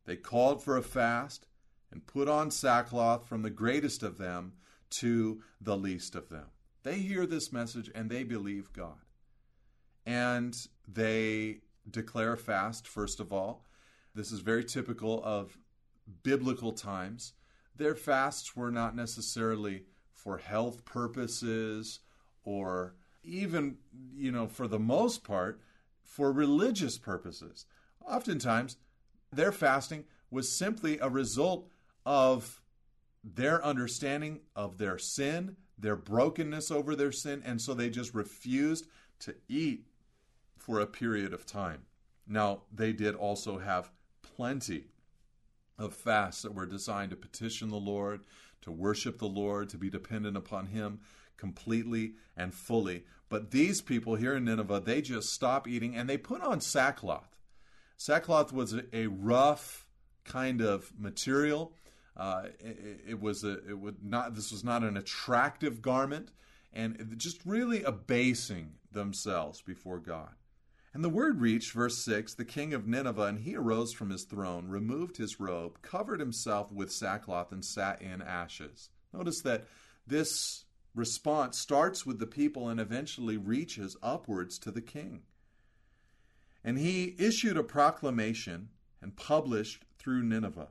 They 0.06 0.16
called 0.16 0.62
for 0.62 0.76
a 0.76 0.82
fast 0.82 1.46
and 1.92 2.06
put 2.06 2.28
on 2.28 2.50
sackcloth 2.50 3.28
from 3.28 3.42
the 3.42 3.50
greatest 3.50 4.02
of 4.02 4.18
them 4.18 4.54
to 4.90 5.42
the 5.60 5.76
least 5.76 6.14
of 6.14 6.28
them. 6.28 6.46
They 6.82 6.96
hear 6.96 7.26
this 7.26 7.52
message 7.52 7.90
and 7.94 8.10
they 8.10 8.24
believe 8.24 8.72
God. 8.72 8.98
And 10.06 10.56
they 10.86 11.58
declare 11.88 12.32
a 12.32 12.38
fast, 12.38 12.88
first 12.88 13.20
of 13.20 13.32
all. 13.32 13.64
This 14.14 14.32
is 14.32 14.40
very 14.40 14.64
typical 14.64 15.22
of 15.22 15.58
biblical 16.22 16.72
times 16.72 17.34
their 17.78 17.94
fasts 17.94 18.56
were 18.56 18.70
not 18.70 18.94
necessarily 18.94 19.84
for 20.18 20.38
health 20.38 20.84
purposes 20.84 22.00
or 22.44 22.94
even, 23.22 23.76
you 24.16 24.32
know, 24.32 24.46
for 24.46 24.66
the 24.66 24.78
most 24.78 25.22
part, 25.22 25.60
for 26.02 26.32
religious 26.32 26.98
purposes. 26.98 27.66
Oftentimes, 28.04 28.76
their 29.32 29.52
fasting 29.52 30.04
was 30.30 30.50
simply 30.50 30.98
a 30.98 31.08
result 31.08 31.68
of 32.04 32.60
their 33.22 33.64
understanding 33.64 34.40
of 34.56 34.78
their 34.78 34.98
sin, 34.98 35.56
their 35.78 35.96
brokenness 35.96 36.70
over 36.70 36.96
their 36.96 37.12
sin, 37.12 37.42
and 37.44 37.60
so 37.60 37.74
they 37.74 37.90
just 37.90 38.14
refused 38.14 38.86
to 39.20 39.34
eat 39.48 39.86
for 40.56 40.80
a 40.80 40.86
period 40.86 41.32
of 41.32 41.46
time. 41.46 41.82
Now, 42.26 42.62
they 42.72 42.92
did 42.92 43.14
also 43.14 43.58
have 43.58 43.90
plenty 44.22 44.86
of 45.78 45.94
fasts 45.94 46.42
that 46.42 46.54
were 46.54 46.66
designed 46.66 47.10
to 47.10 47.16
petition 47.16 47.68
the 47.68 47.76
Lord, 47.76 48.22
to 48.62 48.70
worship 48.70 49.18
the 49.18 49.26
Lord, 49.26 49.68
to 49.70 49.78
be 49.78 49.90
dependent 49.90 50.36
upon 50.36 50.66
Him 50.66 51.00
completely 51.36 52.14
and 52.36 52.52
fully. 52.52 53.04
But 53.28 53.50
these 53.50 53.80
people 53.80 54.16
here 54.16 54.36
in 54.36 54.44
Nineveh, 54.44 54.82
they 54.84 55.00
just 55.00 55.30
stop 55.30 55.68
eating 55.68 55.96
and 55.96 56.08
they 56.08 56.18
put 56.18 56.42
on 56.42 56.60
sackcloth. 56.60 57.36
Sackcloth 57.96 58.52
was 58.52 58.74
a 58.92 59.06
rough 59.06 59.86
kind 60.24 60.60
of 60.60 60.92
material. 60.98 61.72
Uh, 62.16 62.44
it, 62.60 63.00
it, 63.08 63.20
was 63.20 63.44
a, 63.44 63.52
it 63.68 63.78
would 63.78 64.04
not. 64.04 64.34
This 64.34 64.50
was 64.50 64.64
not 64.64 64.82
an 64.82 64.96
attractive 64.96 65.80
garment, 65.82 66.32
and 66.72 67.14
just 67.16 67.44
really 67.44 67.82
abasing 67.82 68.74
themselves 68.90 69.62
before 69.62 70.00
God. 70.00 70.30
And 70.98 71.04
the 71.04 71.10
word 71.10 71.40
reached, 71.40 71.70
verse 71.70 71.96
6, 71.98 72.34
the 72.34 72.44
king 72.44 72.74
of 72.74 72.88
Nineveh, 72.88 73.22
and 73.22 73.38
he 73.38 73.54
arose 73.54 73.92
from 73.92 74.10
his 74.10 74.24
throne, 74.24 74.66
removed 74.66 75.16
his 75.16 75.38
robe, 75.38 75.80
covered 75.80 76.18
himself 76.18 76.72
with 76.72 76.90
sackcloth, 76.90 77.52
and 77.52 77.64
sat 77.64 78.02
in 78.02 78.20
ashes. 78.20 78.90
Notice 79.12 79.40
that 79.42 79.68
this 80.08 80.64
response 80.96 81.56
starts 81.56 82.04
with 82.04 82.18
the 82.18 82.26
people 82.26 82.68
and 82.68 82.80
eventually 82.80 83.36
reaches 83.36 83.96
upwards 84.02 84.58
to 84.58 84.72
the 84.72 84.80
king. 84.80 85.22
And 86.64 86.80
he 86.80 87.14
issued 87.16 87.56
a 87.56 87.62
proclamation 87.62 88.70
and 89.00 89.14
published 89.14 89.84
through 90.00 90.24
Nineveh 90.24 90.70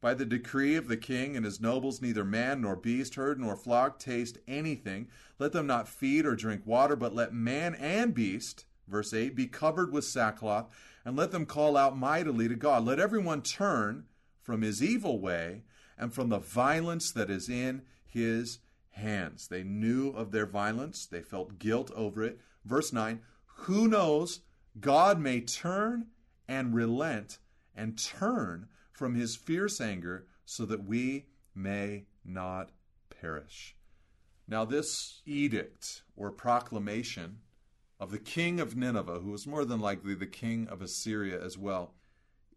By 0.00 0.14
the 0.14 0.26
decree 0.26 0.74
of 0.74 0.88
the 0.88 0.96
king 0.96 1.36
and 1.36 1.44
his 1.44 1.60
nobles, 1.60 2.02
neither 2.02 2.24
man 2.24 2.62
nor 2.62 2.74
beast, 2.74 3.14
herd 3.14 3.38
nor 3.38 3.54
flock 3.54 4.00
taste 4.00 4.38
anything. 4.48 5.06
Let 5.38 5.52
them 5.52 5.68
not 5.68 5.86
feed 5.86 6.26
or 6.26 6.34
drink 6.34 6.62
water, 6.66 6.96
but 6.96 7.14
let 7.14 7.32
man 7.32 7.76
and 7.76 8.12
beast, 8.12 8.64
verse 8.88 9.12
8, 9.12 9.34
be 9.34 9.46
covered 9.46 9.92
with 9.92 10.04
sackcloth, 10.04 10.66
and 11.04 11.16
let 11.16 11.30
them 11.30 11.46
call 11.46 11.76
out 11.76 11.96
mightily 11.96 12.48
to 12.48 12.54
God. 12.54 12.84
Let 12.84 13.00
everyone 13.00 13.42
turn 13.42 14.04
from 14.40 14.62
his 14.62 14.82
evil 14.82 15.20
way 15.20 15.62
and 15.98 16.12
from 16.12 16.28
the 16.28 16.38
violence 16.38 17.10
that 17.12 17.30
is 17.30 17.48
in 17.48 17.82
his 18.06 18.58
hands. 18.90 19.48
They 19.48 19.62
knew 19.62 20.10
of 20.10 20.32
their 20.32 20.46
violence, 20.46 21.06
they 21.06 21.22
felt 21.22 21.58
guilt 21.58 21.90
over 21.94 22.22
it. 22.22 22.40
Verse 22.64 22.92
9, 22.92 23.20
who 23.46 23.88
knows? 23.88 24.40
God 24.80 25.20
may 25.20 25.40
turn 25.40 26.06
and 26.48 26.74
relent 26.74 27.38
and 27.74 27.98
turn 27.98 28.68
from 28.92 29.14
his 29.14 29.36
fierce 29.36 29.80
anger 29.80 30.26
so 30.44 30.64
that 30.66 30.84
we 30.84 31.26
may 31.54 32.06
not 32.24 32.70
perish. 33.10 33.76
Now, 34.48 34.64
this 34.64 35.22
edict 35.24 36.02
or 36.16 36.30
proclamation 36.30 37.38
of 38.02 38.10
the 38.10 38.18
king 38.18 38.58
of 38.58 38.74
Nineveh, 38.74 39.20
who 39.20 39.30
was 39.30 39.46
more 39.46 39.64
than 39.64 39.78
likely 39.78 40.16
the 40.16 40.26
king 40.26 40.66
of 40.66 40.82
Assyria 40.82 41.40
as 41.40 41.56
well, 41.56 41.94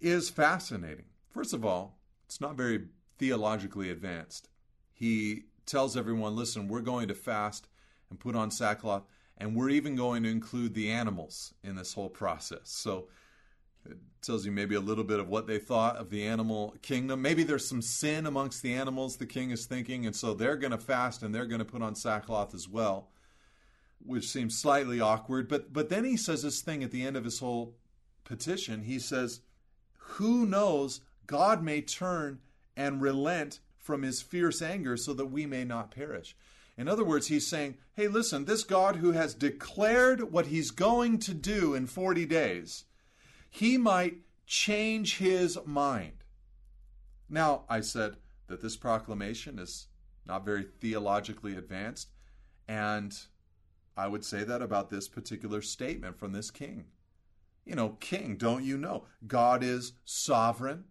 is 0.02 0.28
fascinating. 0.28 1.06
First 1.30 1.54
of 1.54 1.64
all, 1.64 2.00
it's 2.26 2.42
not 2.42 2.58
very 2.58 2.86
theologically 3.20 3.92
advanced. 3.92 4.50
He 4.92 5.44
tells 5.68 5.96
everyone, 5.96 6.36
listen, 6.36 6.68
we're 6.68 6.82
going 6.82 7.08
to 7.10 7.14
fast 7.14 7.68
and 8.10 8.20
put 8.20 8.36
on 8.36 8.50
sackcloth, 8.50 9.04
and 9.38 9.56
we're 9.56 9.70
even 9.70 9.96
going 9.96 10.24
to 10.24 10.30
include 10.30 10.74
the 10.74 10.90
animals 10.90 11.54
in 11.64 11.76
this 11.76 11.94
whole 11.94 12.10
process. 12.10 12.62
So 12.64 13.10
it 13.88 13.98
tells 14.24 14.48
you 14.48 14.52
maybe 14.52 14.74
a 14.74 14.80
little 14.80 15.04
bit 15.04 15.20
of 15.20 15.28
what 15.28 15.46
they 15.46 15.60
thought 15.60 15.98
of 15.98 16.10
the 16.10 16.26
animal 16.26 16.74
kingdom. 16.82 17.22
Maybe 17.22 17.44
there's 17.44 17.70
some 17.70 17.84
sin 17.84 18.26
amongst 18.26 18.64
the 18.64 18.74
animals 18.74 19.18
the 19.18 19.28
king 19.28 19.52
is 19.52 19.68
thinking, 19.68 20.08
and 20.08 20.16
so 20.16 20.34
they're 20.34 20.58
going 20.58 20.72
to 20.72 20.80
fast 20.80 21.22
and 21.22 21.36
they're 21.36 21.46
going 21.46 21.60
to 21.60 21.66
put 21.66 21.84
on 21.84 21.94
sackcloth 21.94 22.56
as 22.56 22.68
well, 22.68 23.12
which 24.06 24.30
seems 24.30 24.58
slightly 24.58 25.00
awkward. 25.00 25.48
But 25.48 25.74
but 25.74 25.90
then 25.90 26.06
he 26.06 26.18
says 26.18 26.44
this 26.44 26.62
thing 26.62 26.84
at 26.84 26.92
the 26.92 27.06
end 27.06 27.18
of 27.18 27.24
his 27.24 27.40
whole 27.40 27.76
petition. 28.24 28.84
He 28.84 29.00
says, 29.00 29.42
"Who 29.98 30.46
knows? 30.46 31.02
God 31.28 31.64
may 31.64 31.82
turn 31.82 32.40
and 32.78 33.02
relent 33.02 33.60
from 33.78 34.04
his 34.04 34.22
fierce 34.22 34.62
anger 34.62 34.98
so 34.98 35.14
that 35.14 35.28
we 35.28 35.46
may 35.46 35.64
not 35.64 35.92
perish." 35.92 36.36
In 36.78 36.88
other 36.88 37.06
words, 37.06 37.28
he's 37.28 37.48
saying, 37.48 37.78
"Hey, 37.94 38.08
listen, 38.08 38.46
this 38.46 38.64
God 38.64 38.98
who 38.98 39.12
has 39.12 39.34
declared 39.34 40.32
what 40.32 40.48
he's 40.48 40.72
going 40.72 41.20
to 41.20 41.34
do 41.34 41.74
in 41.74 41.88
40 41.88 42.26
days." 42.26 42.86
he 43.56 43.78
might 43.78 44.18
change 44.46 45.18
his 45.18 45.58
mind. 45.66 46.26
Now, 47.30 47.64
I 47.70 47.80
said 47.80 48.18
that 48.48 48.62
this 48.62 48.76
proclamation 48.76 49.60
is 49.60 49.88
not 50.26 50.44
very 50.44 50.64
theologically 50.64 51.56
advanced, 51.56 52.10
and 52.68 53.18
I 53.98 54.08
would 54.08 54.26
say 54.26 54.44
that 54.44 54.62
about 54.62 54.90
this 54.90 55.08
particular 55.08 55.62
statement 55.62 56.18
from 56.18 56.34
this 56.34 56.52
king. 56.52 56.86
You 57.66 57.76
know, 57.76 57.98
king, 58.00 58.36
don't 58.38 58.64
you 58.64 58.78
know? 58.78 59.06
God 59.26 59.64
is 59.64 59.94
sovereign. 60.04 60.86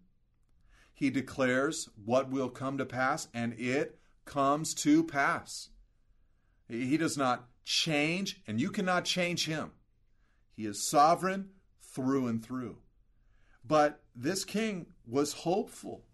He 0.93 1.09
declares 1.09 1.89
what 2.03 2.29
will 2.29 2.49
come 2.49 2.77
to 2.77 2.85
pass, 2.85 3.27
and 3.33 3.53
it 3.59 3.99
comes 4.25 4.73
to 4.75 5.03
pass. 5.03 5.69
He 6.67 6.97
does 6.97 7.17
not 7.17 7.47
change, 7.63 8.41
and 8.47 8.59
you 8.59 8.71
cannot 8.71 9.05
change 9.05 9.45
him. 9.45 9.71
He 10.55 10.65
is 10.65 10.87
sovereign 10.87 11.49
through 11.81 12.27
and 12.27 12.43
through. 12.43 12.77
But 13.63 14.01
this 14.15 14.45
king 14.45 14.87
was 15.05 15.33
hopeful. 15.33 16.05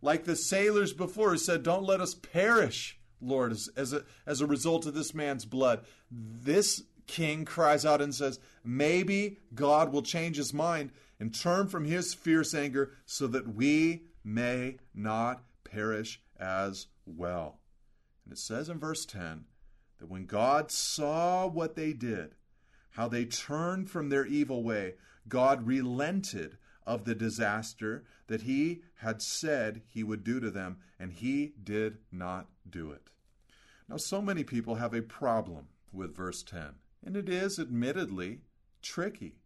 Like 0.00 0.24
the 0.24 0.36
sailors 0.36 0.92
before 0.92 1.30
who 1.30 1.38
said, 1.38 1.62
Don't 1.62 1.84
let 1.84 2.00
us 2.00 2.14
perish, 2.14 2.98
Lord, 3.22 3.52
as, 3.52 3.70
as, 3.76 3.92
a, 3.92 4.04
as 4.26 4.40
a 4.40 4.46
result 4.46 4.86
of 4.86 4.94
this 4.94 5.14
man's 5.14 5.44
blood. 5.44 5.84
This 6.10 6.82
king 7.06 7.44
cries 7.44 7.86
out 7.86 8.02
and 8.02 8.14
says, 8.14 8.38
Maybe 8.64 9.38
God 9.54 9.92
will 9.92 10.02
change 10.02 10.36
his 10.36 10.52
mind 10.52 10.90
and 11.20 11.34
turn 11.34 11.68
from 11.68 11.84
his 11.84 12.14
fierce 12.14 12.54
anger 12.54 12.92
so 13.06 13.26
that 13.28 13.54
we 13.54 14.02
may 14.24 14.78
not 14.94 15.42
perish 15.64 16.20
as 16.38 16.86
well. 17.06 17.60
And 18.24 18.32
it 18.32 18.38
says 18.38 18.68
in 18.68 18.78
verse 18.78 19.06
10 19.06 19.44
that 20.00 20.10
when 20.10 20.26
God 20.26 20.70
saw 20.70 21.46
what 21.46 21.76
they 21.76 21.92
did, 21.92 22.34
how 22.90 23.08
they 23.08 23.24
turned 23.24 23.90
from 23.90 24.08
their 24.08 24.26
evil 24.26 24.62
way, 24.62 24.94
God 25.28 25.66
relented 25.66 26.58
of 26.86 27.04
the 27.04 27.14
disaster 27.14 28.04
that 28.26 28.42
he 28.42 28.82
had 28.96 29.22
said 29.22 29.82
he 29.86 30.02
would 30.02 30.24
do 30.24 30.40
to 30.40 30.50
them, 30.50 30.78
and 30.98 31.12
he 31.12 31.54
did 31.62 31.98
not 32.10 32.48
do 32.68 32.90
it. 32.90 33.10
Now, 33.88 33.96
so 33.96 34.22
many 34.22 34.44
people 34.44 34.76
have 34.76 34.94
a 34.94 35.02
problem 35.02 35.68
with 35.92 36.16
verse 36.16 36.42
10, 36.42 36.74
and 37.04 37.16
it 37.16 37.28
is 37.28 37.58
admittedly 37.58 38.40
tricky. 38.80 39.36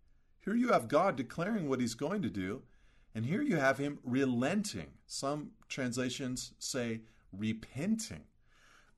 Here 0.40 0.55
you 0.55 0.68
have 0.68 0.88
God 0.88 1.16
declaring 1.16 1.68
what 1.68 1.81
he's 1.81 1.94
going 1.94 2.22
to 2.22 2.31
do, 2.31 2.62
and 3.14 3.26
here 3.26 3.42
you 3.42 3.57
have 3.57 3.79
him 3.79 3.98
relenting. 4.05 4.92
Some 5.07 5.52
translations 5.68 6.52
say 6.59 7.00
repenting 7.33 8.24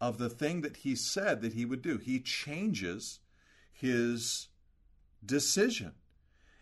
of 0.01 0.19
the 0.19 0.29
thing 0.29 0.61
that 0.61 0.79
he 0.79 0.95
said 0.95 1.41
that 1.43 1.55
he 1.55 1.65
would 1.65 1.83
do. 1.83 1.99
He 1.99 2.21
changes 2.21 3.21
his 3.73 4.49
decision 5.25 5.93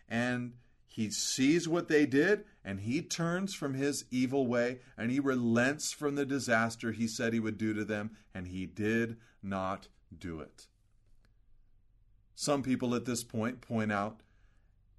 and 0.09 0.53
he 0.97 1.11
sees 1.11 1.67
what 1.67 1.89
they 1.89 2.07
did 2.07 2.43
and 2.65 2.79
he 2.79 3.03
turns 3.03 3.53
from 3.53 3.75
his 3.75 4.05
evil 4.09 4.47
way 4.47 4.79
and 4.97 5.11
he 5.11 5.19
relents 5.19 5.91
from 5.91 6.15
the 6.15 6.25
disaster 6.25 6.91
he 6.91 7.07
said 7.07 7.33
he 7.33 7.39
would 7.39 7.59
do 7.59 7.71
to 7.71 7.85
them 7.85 8.17
and 8.33 8.47
he 8.47 8.65
did 8.65 9.17
not 9.43 9.89
do 10.17 10.39
it. 10.39 10.65
Some 12.33 12.63
people 12.63 12.95
at 12.95 13.05
this 13.05 13.23
point 13.23 13.61
point 13.61 13.91
out 13.91 14.21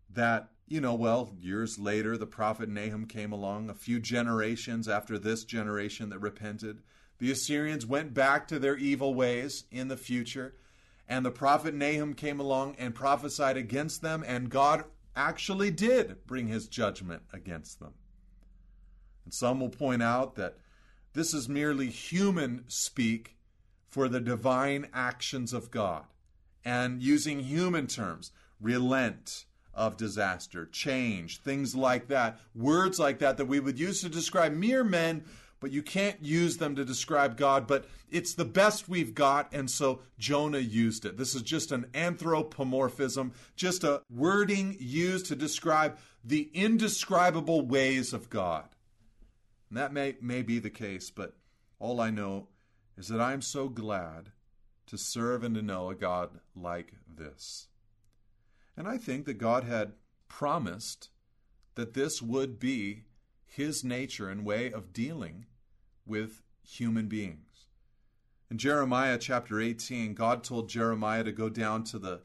that, 0.09 0.51
you 0.69 0.81
know, 0.81 0.95
well, 0.95 1.35
years 1.41 1.81
later, 1.81 2.17
the 2.17 2.27
prophet 2.27 2.69
Nahum 2.69 3.07
came 3.07 3.33
along, 3.33 3.69
a 3.69 3.75
few 3.75 3.99
generations 3.99 4.89
after 4.89 5.19
this 5.19 5.43
generation 5.43 6.11
that 6.11 6.21
repented. 6.21 6.81
The 7.19 7.33
Assyrians 7.33 7.85
went 7.85 8.15
back 8.15 8.47
to 8.49 8.61
their 8.61 8.77
evil 8.77 9.15
ways 9.15 9.65
in 9.73 9.89
the 9.89 9.97
future, 9.97 10.55
and 11.09 11.27
the 11.27 11.33
prophet 11.33 11.75
Nahum 11.75 12.15
came 12.15 12.39
along 12.39 12.77
and 12.79 12.95
prophesied 12.95 13.57
against 13.57 14.01
them, 14.01 14.23
and 14.25 14.49
God 14.49 14.85
actually 15.19 15.71
did 15.71 16.25
bring 16.27 16.47
his 16.47 16.69
judgment 16.69 17.23
against 17.33 17.81
them. 17.81 17.93
And 19.25 19.35
some 19.35 19.61
will 19.61 19.69
point 19.69 20.03
out 20.03 20.37
that 20.37 20.57
this 21.13 21.35
is 21.35 21.49
merely 21.49 21.91
human 21.91 22.65
speak 22.69 23.37
for 23.89 24.09
the 24.09 24.21
divine 24.21 24.89
actions 24.95 25.53
of 25.53 25.71
God. 25.71 26.05
And 26.65 27.03
using 27.03 27.41
human 27.41 27.89
terms, 27.89 28.31
relent 28.61 29.45
of 29.75 29.97
disaster, 29.97 30.67
change, 30.67 31.41
things 31.41 31.75
like 31.75 32.09
that, 32.09 32.39
words 32.55 32.99
like 32.99 33.19
that 33.19 33.37
that 33.39 33.47
we 33.47 33.61
would 33.61 33.79
use 33.79 34.01
to 34.03 34.09
describe 34.09 34.53
mere 34.53 34.85
men 34.85 35.25
but 35.61 35.73
you 35.73 35.83
can't 35.83 36.23
use 36.23 36.57
them 36.57 36.77
to 36.77 36.85
describe 36.85 37.37
God, 37.37 37.67
but 37.67 37.87
it's 38.11 38.35
the 38.35 38.45
best 38.45 38.89
we've 38.89 39.15
got, 39.15 39.53
and 39.53 39.71
so 39.71 40.01
Jonah 40.19 40.59
used 40.59 41.05
it. 41.05 41.17
This 41.17 41.35
is 41.35 41.43
just 41.43 41.73
an 41.73 41.87
anthropomorphism, 41.95 43.33
just 43.57 43.85
a 43.85 44.03
wording 44.11 44.77
used 44.79 45.27
to 45.27 45.37
describe 45.37 45.99
the 46.25 46.51
indescribable 46.55 47.63
ways 47.67 48.13
of 48.13 48.31
God. 48.31 48.69
And 49.69 49.79
that 49.79 49.93
may, 49.93 50.17
may 50.21 50.43
be 50.43 50.59
the 50.59 50.71
case, 50.71 51.11
but 51.11 51.37
all 51.79 52.01
I 52.01 52.11
know 52.11 52.49
is 52.97 53.09
that 53.09 53.21
I 53.21 53.33
am 53.33 53.43
so 53.43 53.69
glad 53.69 54.33
to 54.87 54.97
serve 54.97 55.45
and 55.45 55.55
to 55.55 55.63
know 55.63 55.91
a 55.91 55.95
God 55.95 56.41
like 56.57 56.95
this. 57.07 57.69
And 58.77 58.89
I 58.89 58.97
think 58.97 59.27
that 59.27 59.35
God 59.35 59.65
had 59.65 59.93
promised 60.29 61.11
that 61.75 61.95
this 61.95 62.23
would 62.23 62.59
be 62.59 63.05
his 63.47 63.85
nature 63.85 64.31
and 64.31 64.45
way 64.45 64.73
of 64.73 64.93
dealing 64.93 65.47
with 66.09 66.43
human 66.63 67.07
beings. 67.07 67.67
In 68.51 68.59
Jeremiah 68.59 69.19
chapter 69.19 69.61
18, 69.61 70.15
God 70.15 70.43
told 70.43 70.69
Jeremiah 70.69 71.25
to 71.25 71.33
go 71.33 71.49
down 71.49 71.85
to 71.85 71.99
the 71.99 72.23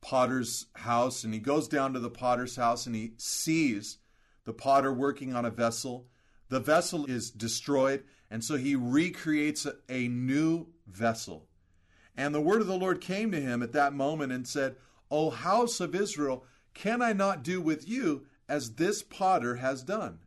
potter's 0.00 0.66
house, 0.74 1.24
and 1.24 1.32
he 1.32 1.40
goes 1.40 1.68
down 1.68 1.92
to 1.92 2.00
the 2.00 2.10
potter's 2.10 2.56
house 2.56 2.86
and 2.86 2.94
he 2.94 3.12
sees 3.18 3.98
the 4.44 4.52
potter 4.52 4.92
working 4.92 5.34
on 5.34 5.44
a 5.44 5.50
vessel. 5.50 6.08
The 6.48 6.60
vessel 6.60 7.06
is 7.06 7.30
destroyed, 7.30 8.02
and 8.30 8.42
so 8.42 8.56
he 8.56 8.74
recreates 8.74 9.64
a, 9.66 9.74
a 9.88 10.08
new 10.08 10.66
vessel. 10.86 11.46
And 12.16 12.34
the 12.34 12.40
word 12.40 12.60
of 12.60 12.66
the 12.66 12.78
Lord 12.78 13.00
came 13.00 13.30
to 13.30 13.40
him 13.40 13.62
at 13.62 13.72
that 13.72 13.92
moment 13.92 14.32
and 14.32 14.46
said, 14.46 14.76
O 15.10 15.30
house 15.30 15.80
of 15.80 15.94
Israel, 15.94 16.44
can 16.74 17.02
I 17.02 17.12
not 17.12 17.42
do 17.42 17.60
with 17.60 17.88
you 17.88 18.26
as 18.48 18.74
this 18.74 19.02
potter 19.02 19.56
has 19.56 19.82
done? 19.82 20.18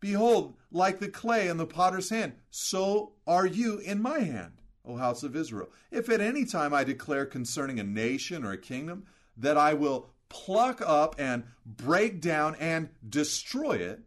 Behold, 0.00 0.56
like 0.70 0.98
the 0.98 1.08
clay 1.08 1.48
in 1.48 1.56
the 1.56 1.66
potter's 1.66 2.10
hand, 2.10 2.34
so 2.50 3.14
are 3.26 3.46
you 3.46 3.78
in 3.78 4.00
my 4.02 4.20
hand, 4.20 4.60
O 4.84 4.96
house 4.96 5.22
of 5.22 5.34
Israel. 5.34 5.68
If 5.90 6.08
at 6.08 6.20
any 6.20 6.44
time 6.44 6.74
I 6.74 6.84
declare 6.84 7.26
concerning 7.26 7.80
a 7.80 7.84
nation 7.84 8.44
or 8.44 8.52
a 8.52 8.58
kingdom 8.58 9.06
that 9.36 9.56
I 9.56 9.74
will 9.74 10.10
pluck 10.28 10.82
up 10.84 11.14
and 11.18 11.44
break 11.64 12.20
down 12.20 12.56
and 12.56 12.90
destroy 13.08 13.76
it, 13.76 14.00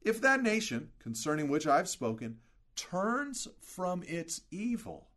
If 0.00 0.20
that 0.20 0.42
nation, 0.42 0.90
concerning 0.98 1.48
which 1.48 1.66
I've 1.66 1.88
spoken, 1.88 2.38
turns 2.76 3.48
from 3.60 4.02
its 4.06 4.42
evil, 4.50 5.08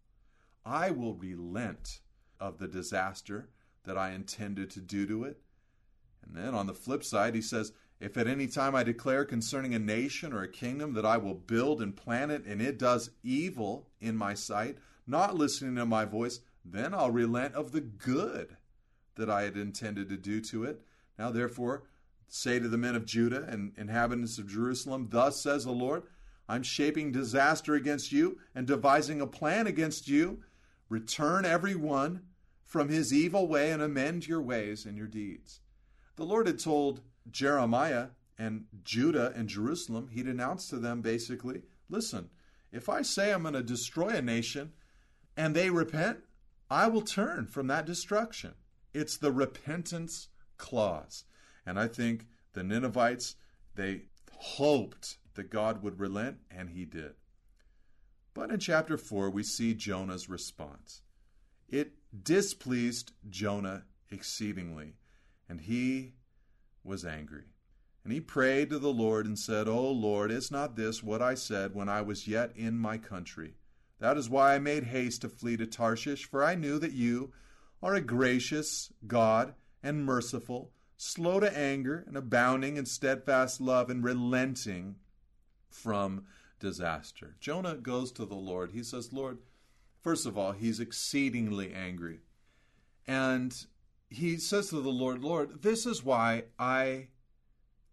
I 0.66 0.92
will 0.92 1.14
relent 1.14 2.00
of 2.40 2.58
the 2.58 2.68
disaster 2.68 3.50
that 3.84 3.98
I 3.98 4.12
intended 4.12 4.70
to 4.72 4.80
do 4.80 5.06
to 5.06 5.24
it. 5.24 5.40
And 6.26 6.36
then 6.36 6.54
on 6.54 6.68
the 6.68 6.74
flip 6.74 7.04
side, 7.04 7.36
he 7.36 7.42
says, 7.42 7.72
If 8.02 8.18
at 8.18 8.26
any 8.26 8.48
time 8.48 8.74
I 8.74 8.82
declare 8.82 9.24
concerning 9.26 9.76
a 9.76 9.80
nation 9.80 10.34
or 10.34 10.42
a 10.42 10.48
kingdom 10.48 10.94
that 10.96 11.06
I 11.06 11.18
will 11.18 11.36
build 11.36 11.84
and 11.84 11.96
plant 11.96 12.32
it, 12.32 12.46
and 12.48 12.60
it 12.60 12.80
does 12.80 13.12
evil 13.24 13.88
in 14.02 14.18
my 14.18 14.34
sight, 14.34 14.80
not 15.06 15.36
listening 15.36 15.76
to 15.76 15.86
my 15.86 16.06
voice, 16.06 16.40
then 16.66 16.96
I'll 16.96 17.12
relent 17.12 17.54
of 17.54 17.72
the 17.72 17.82
good 17.82 18.58
that 19.16 19.30
I 19.30 19.44
had 19.44 19.56
intended 19.56 20.10
to 20.10 20.18
do 20.18 20.42
to 20.42 20.64
it. 20.64 20.82
Now, 21.20 21.30
therefore, 21.30 21.84
say 22.28 22.60
to 22.60 22.68
the 22.68 22.78
men 22.78 22.96
of 22.96 23.06
Judah 23.06 23.46
and 23.48 23.74
inhabitants 23.78 24.40
of 24.40 24.48
Jerusalem, 24.48 25.10
Thus 25.12 25.40
says 25.40 25.66
the 25.66 25.72
Lord, 25.72 26.02
I'm 26.50 26.64
shaping 26.64 27.12
disaster 27.12 27.76
against 27.76 28.12
you 28.12 28.40
and 28.56 28.66
devising 28.66 29.22
a 29.22 29.28
plan 29.28 29.68
against 29.68 30.08
you. 30.08 30.40
Return 30.90 31.46
every 31.46 31.76
one 31.76 32.24
from 32.66 32.90
his 32.90 33.14
evil 33.14 33.48
way 33.48 33.70
and 33.70 33.82
amend 33.82 34.28
your 34.28 34.42
ways 34.42 34.88
and 34.88 34.98
your 34.98 35.08
deeds. 35.08 35.60
The 36.22 36.28
Lord 36.28 36.46
had 36.46 36.60
told 36.60 37.02
Jeremiah 37.32 38.10
and 38.38 38.66
Judah 38.84 39.34
and 39.36 39.50
Jerusalem, 39.50 40.10
he'd 40.12 40.28
announced 40.28 40.70
to 40.70 40.78
them 40.78 41.02
basically, 41.02 41.64
listen, 41.90 42.30
if 42.72 42.90
I 42.90 43.02
say 43.02 43.34
I'm 43.34 43.42
going 43.42 43.56
to 43.56 43.64
destroy 43.64 44.10
a 44.10 44.22
nation 44.22 44.74
and 45.36 45.56
they 45.56 45.72
repent, 45.72 46.20
I 46.70 46.90
will 46.90 47.02
turn 47.02 47.48
from 47.48 47.66
that 47.68 47.88
destruction. 47.88 48.54
It's 48.94 49.18
the 49.18 49.32
repentance 49.32 50.28
clause. 50.58 51.24
And 51.66 51.80
I 51.80 51.88
think 51.88 52.28
the 52.54 52.62
Ninevites, 52.62 53.36
they 53.74 54.04
hoped 54.32 55.18
that 55.34 55.50
God 55.50 55.82
would 55.82 56.00
relent, 56.00 56.38
and 56.52 56.70
he 56.70 56.86
did. 56.86 57.16
But 58.36 58.52
in 58.52 58.60
chapter 58.60 58.96
4, 58.96 59.32
we 59.32 59.42
see 59.42 59.74
Jonah's 59.74 60.30
response. 60.30 61.02
It 61.68 61.94
displeased 62.24 63.12
Jonah 63.28 63.86
exceedingly, 64.12 64.98
and 65.52 65.60
he 65.60 66.14
was 66.82 67.06
angry. 67.06 67.44
And 68.06 68.14
he 68.14 68.22
prayed 68.22 68.70
to 68.70 68.80
the 68.80 68.88
Lord 68.88 69.26
and 69.26 69.38
said, 69.38 69.68
O 69.68 69.92
Lord, 69.92 70.32
is 70.32 70.50
not 70.50 70.78
this 70.78 71.04
what 71.04 71.22
I 71.22 71.34
said 71.34 71.76
when 71.76 71.90
I 71.90 72.02
was 72.02 72.26
yet 72.26 72.54
in 72.56 72.78
my 72.78 72.98
country? 72.98 73.56
That 74.00 74.18
is 74.18 74.30
why 74.30 74.56
I 74.56 74.60
made 74.60 74.86
haste 74.86 75.22
to 75.22 75.30
flee 75.30 75.58
to 75.58 75.68
Tarshish, 75.68 76.24
for 76.24 76.42
I 76.42 76.56
knew 76.56 76.80
that 76.80 76.94
you 76.94 77.34
are 77.84 77.94
a 77.94 78.02
gracious 78.02 78.94
God 79.06 79.54
and 79.84 80.06
merciful, 80.06 80.72
slow 80.96 81.42
to 81.42 81.58
anger, 81.58 82.06
and 82.08 82.16
abounding 82.16 82.78
in 82.78 82.86
steadfast 82.86 83.60
love, 83.60 83.90
and 83.90 84.06
relenting 84.06 84.96
from 85.70 86.24
disaster. 86.62 87.36
Jonah 87.42 87.76
goes 87.76 88.14
to 88.14 88.26
the 88.26 88.36
Lord. 88.36 88.72
He 88.72 88.84
says, 88.84 89.12
Lord, 89.12 89.40
first 90.02 90.26
of 90.26 90.38
all, 90.38 90.54
he's 90.54 90.80
exceedingly 90.80 91.74
angry. 91.74 92.22
And 93.06 93.54
he 94.12 94.38
says 94.38 94.70
to 94.70 94.82
the 94.82 94.90
Lord, 94.90 95.24
Lord, 95.24 95.62
this 95.62 95.86
is 95.86 96.04
why 96.04 96.44
I 96.60 97.08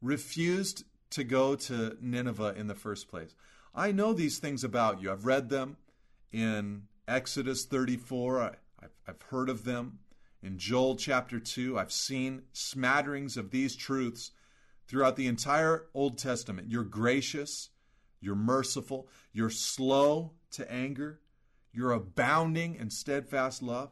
refused 0.03 0.85
to 1.11 1.25
go 1.25 1.55
to 1.55 1.97
Nineveh 2.01 2.55
in 2.57 2.67
the 2.67 2.75
first 2.75 3.09
place. 3.09 3.35
I 3.75 3.93
know 3.93 4.13
these 4.13 4.39
things 4.39 4.65
about 4.65 5.01
you. 5.01 5.13
I've 5.13 5.25
read 5.25 5.49
them 5.49 5.77
in 6.33 6.83
Exodus 7.07 7.65
34. 7.65 8.41
I, 8.41 8.45
have 8.83 8.91
I've 9.07 9.23
heard 9.31 9.49
of 9.49 9.65
them. 9.65 10.01
In 10.43 10.59
Joel 10.59 10.97
chapter 10.97 11.39
2, 11.39 11.79
I've 11.79 11.93
seen 11.93 12.43
smatterings 12.53 13.37
of 13.37 13.51
these 13.51 13.77
truths 13.77 14.33
throughout 14.89 15.17
the 15.17 15.27
entire 15.29 15.87
Old 15.95 16.19
Testament. 16.19 16.69
You're 16.71 16.85
gracious, 16.85 17.71
you're 18.21 18.35
merciful, 18.35 19.09
you're 19.33 19.51
slow 19.51 20.33
to 20.53 20.71
anger, 20.71 21.21
you're 21.73 21.93
abounding 21.93 22.77
in 22.77 22.91
steadfast 22.91 23.63
love, 23.63 23.91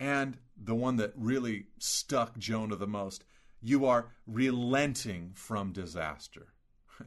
and 0.00 0.38
the 0.56 0.74
one 0.74 0.96
that 0.96 1.12
really 1.14 1.66
stuck 1.78 2.38
Jonah 2.38 2.76
the 2.76 2.86
most, 2.86 3.22
you 3.60 3.84
are 3.84 4.08
relenting 4.26 5.32
from 5.34 5.72
disaster. 5.72 6.48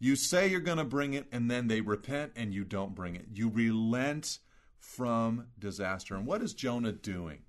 you 0.00 0.16
say 0.16 0.48
you're 0.48 0.60
going 0.60 0.78
to 0.78 0.84
bring 0.84 1.12
it, 1.12 1.26
and 1.30 1.50
then 1.50 1.68
they 1.68 1.82
repent 1.82 2.32
and 2.34 2.54
you 2.54 2.64
don't 2.64 2.94
bring 2.94 3.14
it. 3.14 3.26
You 3.34 3.50
relent 3.50 4.38
from 4.78 5.48
disaster. 5.58 6.14
And 6.14 6.26
what 6.26 6.42
is 6.42 6.54
Jonah 6.54 6.92
doing? 6.92 7.40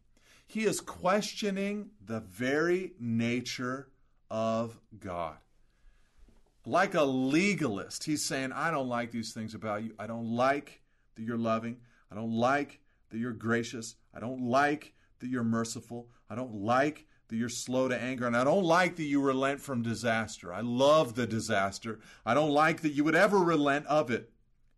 He 0.45 0.65
is 0.65 0.81
questioning 0.81 1.91
the 2.05 2.19
very 2.19 2.91
nature 2.99 3.87
of 4.29 4.77
God. 4.99 5.37
Like 6.65 6.93
a 6.93 7.03
legalist, 7.03 8.03
he's 8.03 8.23
saying, 8.23 8.51
I 8.51 8.69
don't 8.69 8.89
like 8.89 9.11
these 9.11 9.33
things 9.33 9.55
about 9.55 9.83
you. 9.83 9.95
I 9.97 10.07
don't 10.07 10.35
like 10.35 10.81
that 11.15 11.23
you're 11.23 11.37
loving. 11.37 11.77
I 12.11 12.15
don't 12.15 12.33
like 12.33 12.80
that 13.11 13.17
you're 13.17 13.33
gracious. 13.33 13.95
I 14.13 14.19
don't 14.19 14.41
like 14.41 14.93
that 15.19 15.29
you're 15.29 15.43
merciful. 15.43 16.09
I 16.29 16.35
don't 16.35 16.55
like 16.55 17.05
that 17.27 17.35
you're 17.35 17.49
slow 17.49 17.87
to 17.87 18.01
anger. 18.01 18.25
And 18.25 18.35
I 18.35 18.43
don't 18.43 18.63
like 18.63 18.95
that 18.95 19.03
you 19.03 19.21
relent 19.21 19.61
from 19.61 19.81
disaster. 19.81 20.53
I 20.53 20.61
love 20.61 21.15
the 21.15 21.27
disaster. 21.27 21.99
I 22.25 22.33
don't 22.33 22.51
like 22.51 22.81
that 22.81 22.93
you 22.93 23.03
would 23.03 23.15
ever 23.15 23.37
relent 23.37 23.85
of 23.85 24.09
it. 24.09 24.31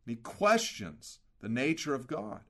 And 0.06 0.16
he 0.16 0.22
questions 0.22 1.20
the 1.40 1.50
nature 1.50 1.94
of 1.94 2.08
God. 2.08 2.42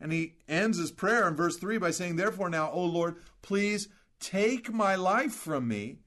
And 0.00 0.12
he 0.12 0.34
ends 0.48 0.78
his 0.78 0.90
prayer 0.90 1.26
in 1.28 1.36
verse 1.36 1.56
3 1.56 1.78
by 1.78 1.92
saying, 1.92 2.16
Therefore, 2.16 2.50
now, 2.50 2.70
O 2.72 2.84
Lord, 2.84 3.16
please 3.40 3.88
take 4.20 4.72
my 4.72 4.94
life 4.96 5.32
from 5.32 5.68
me 5.68 5.98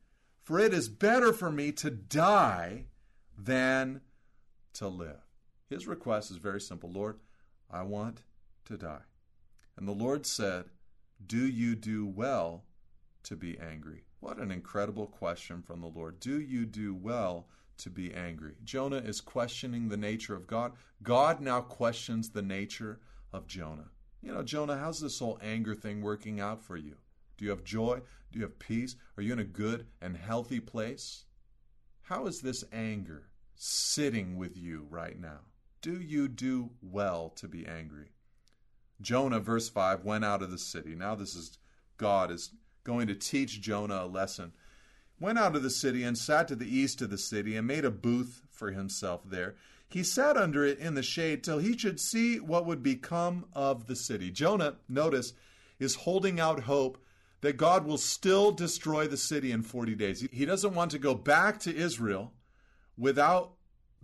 for 0.45 0.59
it 0.59 0.75
is 0.75 0.87
better 0.89 1.33
for 1.33 1.51
me 1.51 1.71
to 1.71 1.89
die 1.89 2.85
than 3.35 4.01
to 4.73 4.87
live. 4.87 5.27
His 5.67 5.87
request 5.87 6.29
is 6.29 6.37
very 6.37 6.61
simple 6.61 6.91
Lord, 6.91 7.17
I 7.69 7.81
want 7.81 8.21
to 8.65 8.77
die. 8.77 9.03
And 9.77 9.87
the 9.87 9.93
Lord 9.93 10.25
said, 10.25 10.65
Do 11.25 11.45
you 11.47 11.75
do 11.75 12.05
well 12.05 12.65
to 13.23 13.35
be 13.35 13.57
angry? 13.59 14.03
What 14.19 14.37
an 14.37 14.51
incredible 14.51 15.07
question 15.07 15.61
from 15.61 15.81
the 15.81 15.87
Lord. 15.87 16.19
Do 16.19 16.39
you 16.39 16.65
do 16.65 16.95
well 16.95 17.47
to 17.77 17.89
be 17.89 18.13
angry? 18.13 18.55
Jonah 18.63 18.97
is 18.97 19.21
questioning 19.21 19.89
the 19.89 19.97
nature 19.97 20.35
of 20.35 20.47
God. 20.47 20.73
God 21.03 21.41
now 21.41 21.61
questions 21.61 22.29
the 22.29 22.41
nature 22.41 22.99
of 23.33 23.47
Jonah. 23.47 23.89
You 24.21 24.33
know, 24.33 24.43
Jonah, 24.43 24.77
how's 24.77 24.99
this 24.99 25.19
whole 25.19 25.37
anger 25.41 25.75
thing 25.75 26.01
working 26.01 26.39
out 26.39 26.63
for 26.63 26.77
you? 26.77 26.95
Do 27.37 27.45
you 27.45 27.51
have 27.51 27.63
joy? 27.63 28.01
Do 28.31 28.39
you 28.39 28.45
have 28.45 28.57
peace? 28.57 28.95
Are 29.17 29.21
you 29.21 29.33
in 29.33 29.39
a 29.39 29.43
good 29.43 29.87
and 30.01 30.17
healthy 30.17 30.59
place? 30.59 31.25
How 32.01 32.25
is 32.25 32.41
this 32.41 32.63
anger 32.71 33.29
sitting 33.55 34.37
with 34.37 34.57
you 34.57 34.87
right 34.89 35.19
now? 35.19 35.41
Do 35.81 36.01
you 36.01 36.27
do 36.27 36.71
well 36.81 37.29
to 37.35 37.47
be 37.47 37.67
angry? 37.67 38.14
Jonah, 39.01 39.39
verse 39.39 39.69
5, 39.69 40.03
went 40.03 40.25
out 40.25 40.41
of 40.41 40.51
the 40.51 40.57
city. 40.57 40.95
Now, 40.95 41.15
this 41.15 41.35
is 41.35 41.57
God 41.97 42.31
is 42.31 42.51
going 42.83 43.07
to 43.07 43.15
teach 43.15 43.61
Jonah 43.61 44.03
a 44.03 44.07
lesson. 44.07 44.53
Went 45.19 45.39
out 45.39 45.55
of 45.55 45.63
the 45.63 45.69
city 45.69 46.03
and 46.03 46.17
sat 46.17 46.47
to 46.49 46.55
the 46.55 46.73
east 46.73 47.01
of 47.01 47.09
the 47.09 47.17
city 47.17 47.55
and 47.55 47.65
made 47.65 47.85
a 47.85 47.91
booth 47.91 48.41
for 48.49 48.71
himself 48.71 49.21
there. 49.25 49.55
He 49.87 50.03
sat 50.03 50.35
under 50.35 50.65
it 50.65 50.79
in 50.79 50.95
the 50.95 51.03
shade 51.03 51.43
till 51.43 51.59
he 51.59 51.77
should 51.77 51.99
see 51.99 52.39
what 52.39 52.65
would 52.65 52.83
become 52.83 53.45
of 53.53 53.87
the 53.87 53.95
city. 53.95 54.31
Jonah, 54.31 54.75
notice, 54.89 55.33
is 55.79 55.95
holding 55.95 56.39
out 56.39 56.61
hope 56.61 56.97
that 57.41 57.57
God 57.57 57.85
will 57.85 57.97
still 57.97 58.51
destroy 58.51 59.07
the 59.07 59.17
city 59.17 59.51
in 59.51 59.61
40 59.61 59.95
days. 59.95 60.27
He 60.31 60.45
doesn't 60.45 60.73
want 60.73 60.91
to 60.91 60.99
go 60.99 61.13
back 61.13 61.59
to 61.59 61.75
Israel 61.75 62.33
without 62.97 63.54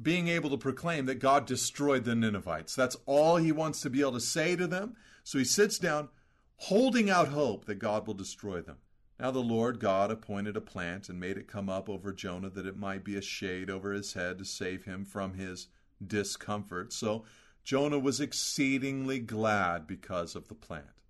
being 0.01 0.27
able 0.27 0.49
to 0.49 0.57
proclaim 0.57 1.05
that 1.05 1.19
God 1.19 1.45
destroyed 1.45 2.03
the 2.03 2.15
Ninevites. 2.15 2.75
That's 2.75 2.97
all 3.05 3.37
he 3.37 3.51
wants 3.51 3.81
to 3.81 3.89
be 3.89 4.01
able 4.01 4.13
to 4.13 4.19
say 4.19 4.55
to 4.55 4.67
them. 4.67 4.95
So 5.23 5.37
he 5.37 5.45
sits 5.45 5.77
down, 5.77 6.09
holding 6.57 7.09
out 7.09 7.29
hope 7.29 7.65
that 7.65 7.75
God 7.75 8.07
will 8.07 8.13
destroy 8.13 8.61
them. 8.61 8.77
Now 9.19 9.31
the 9.31 9.39
Lord 9.39 9.79
God 9.79 10.09
appointed 10.09 10.57
a 10.57 10.61
plant 10.61 11.09
and 11.09 11.19
made 11.19 11.37
it 11.37 11.47
come 11.47 11.69
up 11.69 11.89
over 11.89 12.11
Jonah 12.11 12.49
that 12.49 12.65
it 12.65 12.77
might 12.77 13.03
be 13.03 13.15
a 13.15 13.21
shade 13.21 13.69
over 13.69 13.93
his 13.93 14.13
head 14.13 14.39
to 14.39 14.45
save 14.45 14.85
him 14.85 15.05
from 15.05 15.35
his 15.35 15.67
discomfort. 16.05 16.91
So 16.91 17.23
Jonah 17.63 17.99
was 17.99 18.19
exceedingly 18.19 19.19
glad 19.19 19.85
because 19.85 20.35
of 20.35 20.47
the 20.47 20.55
plant 20.55 21.00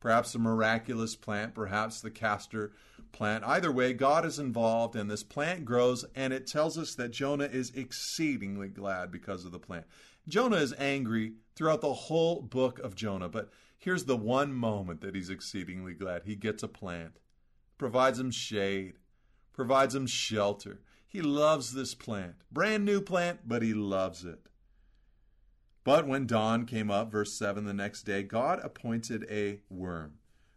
perhaps 0.00 0.34
a 0.34 0.38
miraculous 0.38 1.16
plant, 1.16 1.54
perhaps 1.54 2.00
the 2.00 2.10
castor 2.10 2.72
plant. 3.12 3.44
Either 3.44 3.72
way, 3.72 3.92
God 3.92 4.24
is 4.24 4.38
involved, 4.38 4.94
and 4.94 5.10
this 5.10 5.22
plant 5.22 5.64
grows, 5.64 6.04
and 6.14 6.32
it 6.32 6.46
tells 6.46 6.76
us 6.76 6.94
that 6.94 7.10
Jonah 7.10 7.44
is 7.44 7.70
exceedingly 7.74 8.68
glad 8.68 9.10
because 9.10 9.44
of 9.44 9.52
the 9.52 9.58
plant. 9.58 9.86
Jonah 10.28 10.56
is 10.56 10.74
angry 10.78 11.34
throughout 11.54 11.80
the 11.80 11.94
whole 11.94 12.42
book 12.42 12.78
of 12.80 12.94
Jonah, 12.94 13.28
but 13.28 13.50
here's 13.78 14.04
the 14.04 14.16
one 14.16 14.52
moment 14.52 15.00
that 15.00 15.14
he's 15.14 15.30
exceedingly 15.30 15.94
glad. 15.94 16.22
He 16.24 16.36
gets 16.36 16.62
a 16.62 16.68
plant, 16.68 17.18
provides 17.78 18.18
him 18.18 18.30
shade, 18.30 18.94
provides 19.52 19.94
him 19.94 20.06
shelter. 20.06 20.80
He 21.06 21.22
loves 21.22 21.72
this 21.72 21.94
plant. 21.94 22.34
Brand 22.50 22.84
new 22.84 23.00
plant, 23.00 23.40
but 23.46 23.62
he 23.62 23.72
loves 23.72 24.24
it. 24.24 24.40
But 25.86 26.08
when 26.08 26.26
dawn 26.26 26.66
came 26.66 26.90
up, 26.90 27.12
verse 27.12 27.32
7, 27.34 27.64
the 27.64 27.72
next 27.72 28.02
day, 28.02 28.24
God 28.24 28.58
appointed 28.64 29.24
a 29.30 29.60
worm 29.70 30.14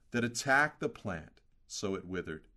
that 0.10 0.24
attacked 0.24 0.80
the 0.80 0.90
plant, 0.90 1.42
so 1.68 1.94
it 1.94 2.08
withered. 2.08 2.48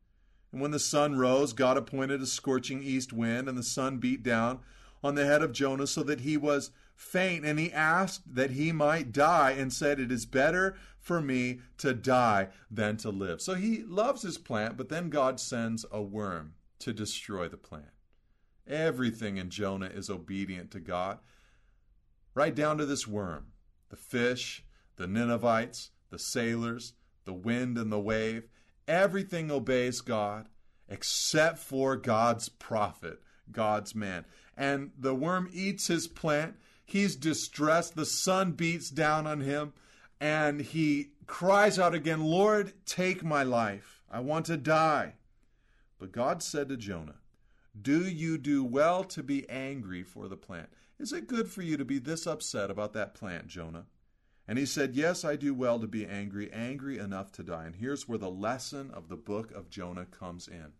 And 0.50 0.58
when 0.58 0.70
the 0.70 0.78
sun 0.78 1.18
rose, 1.18 1.52
God 1.52 1.76
appointed 1.76 2.22
a 2.22 2.26
scorching 2.26 2.82
east 2.82 3.12
wind, 3.12 3.46
and 3.46 3.58
the 3.58 3.62
sun 3.62 3.98
beat 3.98 4.22
down 4.22 4.60
on 5.04 5.16
the 5.16 5.26
head 5.26 5.42
of 5.42 5.52
Jonah 5.52 5.86
so 5.86 6.02
that 6.04 6.20
he 6.20 6.38
was 6.38 6.70
faint. 6.96 7.44
And 7.44 7.58
he 7.58 7.70
asked 7.70 8.34
that 8.34 8.52
he 8.52 8.72
might 8.72 9.12
die, 9.12 9.50
and 9.50 9.70
said, 9.70 10.00
It 10.00 10.10
is 10.10 10.24
better 10.24 10.74
for 10.98 11.20
me 11.20 11.60
to 11.76 11.92
die 11.92 12.48
than 12.70 12.96
to 12.96 13.10
live. 13.10 13.42
So 13.42 13.52
he 13.52 13.82
loves 13.82 14.22
his 14.22 14.38
plant, 14.38 14.78
but 14.78 14.88
then 14.88 15.10
God 15.10 15.38
sends 15.38 15.84
a 15.92 16.00
worm 16.00 16.54
to 16.78 16.94
destroy 16.94 17.48
the 17.48 17.58
plant. 17.58 17.92
Everything 18.66 19.36
in 19.36 19.50
Jonah 19.50 19.90
is 19.92 20.08
obedient 20.08 20.70
to 20.70 20.80
God, 20.80 21.18
right 22.34 22.54
down 22.54 22.78
to 22.78 22.86
this 22.86 23.06
worm 23.06 23.46
the 23.88 23.96
fish, 23.96 24.64
the 24.96 25.06
Ninevites, 25.06 25.90
the 26.10 26.18
sailors, 26.18 26.94
the 27.24 27.32
wind 27.32 27.76
and 27.76 27.92
the 27.92 28.00
wave. 28.00 28.48
Everything 28.88 29.50
obeys 29.50 30.00
God 30.00 30.48
except 30.88 31.58
for 31.58 31.96
God's 31.96 32.48
prophet, 32.48 33.22
God's 33.50 33.94
man. 33.94 34.24
And 34.56 34.90
the 34.98 35.14
worm 35.14 35.48
eats 35.52 35.86
his 35.86 36.06
plant. 36.08 36.56
He's 36.84 37.16
distressed. 37.16 37.96
The 37.96 38.04
sun 38.04 38.52
beats 38.52 38.90
down 38.90 39.26
on 39.26 39.40
him. 39.40 39.72
And 40.20 40.60
he 40.60 41.12
cries 41.26 41.78
out 41.78 41.94
again, 41.94 42.22
Lord, 42.22 42.72
take 42.84 43.24
my 43.24 43.42
life. 43.42 44.02
I 44.10 44.20
want 44.20 44.46
to 44.46 44.56
die. 44.56 45.14
But 45.98 46.12
God 46.12 46.42
said 46.42 46.68
to 46.68 46.76
Jonah, 46.76 47.16
Do 47.80 48.06
you 48.06 48.36
do 48.36 48.62
well 48.62 49.04
to 49.04 49.22
be 49.22 49.48
angry 49.48 50.02
for 50.02 50.28
the 50.28 50.36
plant? 50.36 50.68
Is 51.02 51.12
it 51.12 51.26
good 51.26 51.50
for 51.50 51.62
you 51.62 51.76
to 51.76 51.84
be 51.84 51.98
this 51.98 52.28
upset 52.28 52.70
about 52.70 52.92
that 52.92 53.12
plant, 53.12 53.48
Jonah? 53.48 53.86
And 54.46 54.56
he 54.56 54.64
said, 54.64 54.94
Yes, 54.94 55.24
I 55.24 55.34
do 55.34 55.52
well 55.52 55.80
to 55.80 55.88
be 55.88 56.06
angry, 56.06 56.48
angry 56.52 56.96
enough 56.96 57.32
to 57.32 57.42
die. 57.42 57.64
And 57.64 57.74
here's 57.74 58.06
where 58.06 58.18
the 58.18 58.30
lesson 58.30 58.92
of 58.92 59.08
the 59.08 59.16
book 59.16 59.50
of 59.50 59.68
Jonah 59.68 60.06
comes 60.06 60.46
in. 60.46 60.74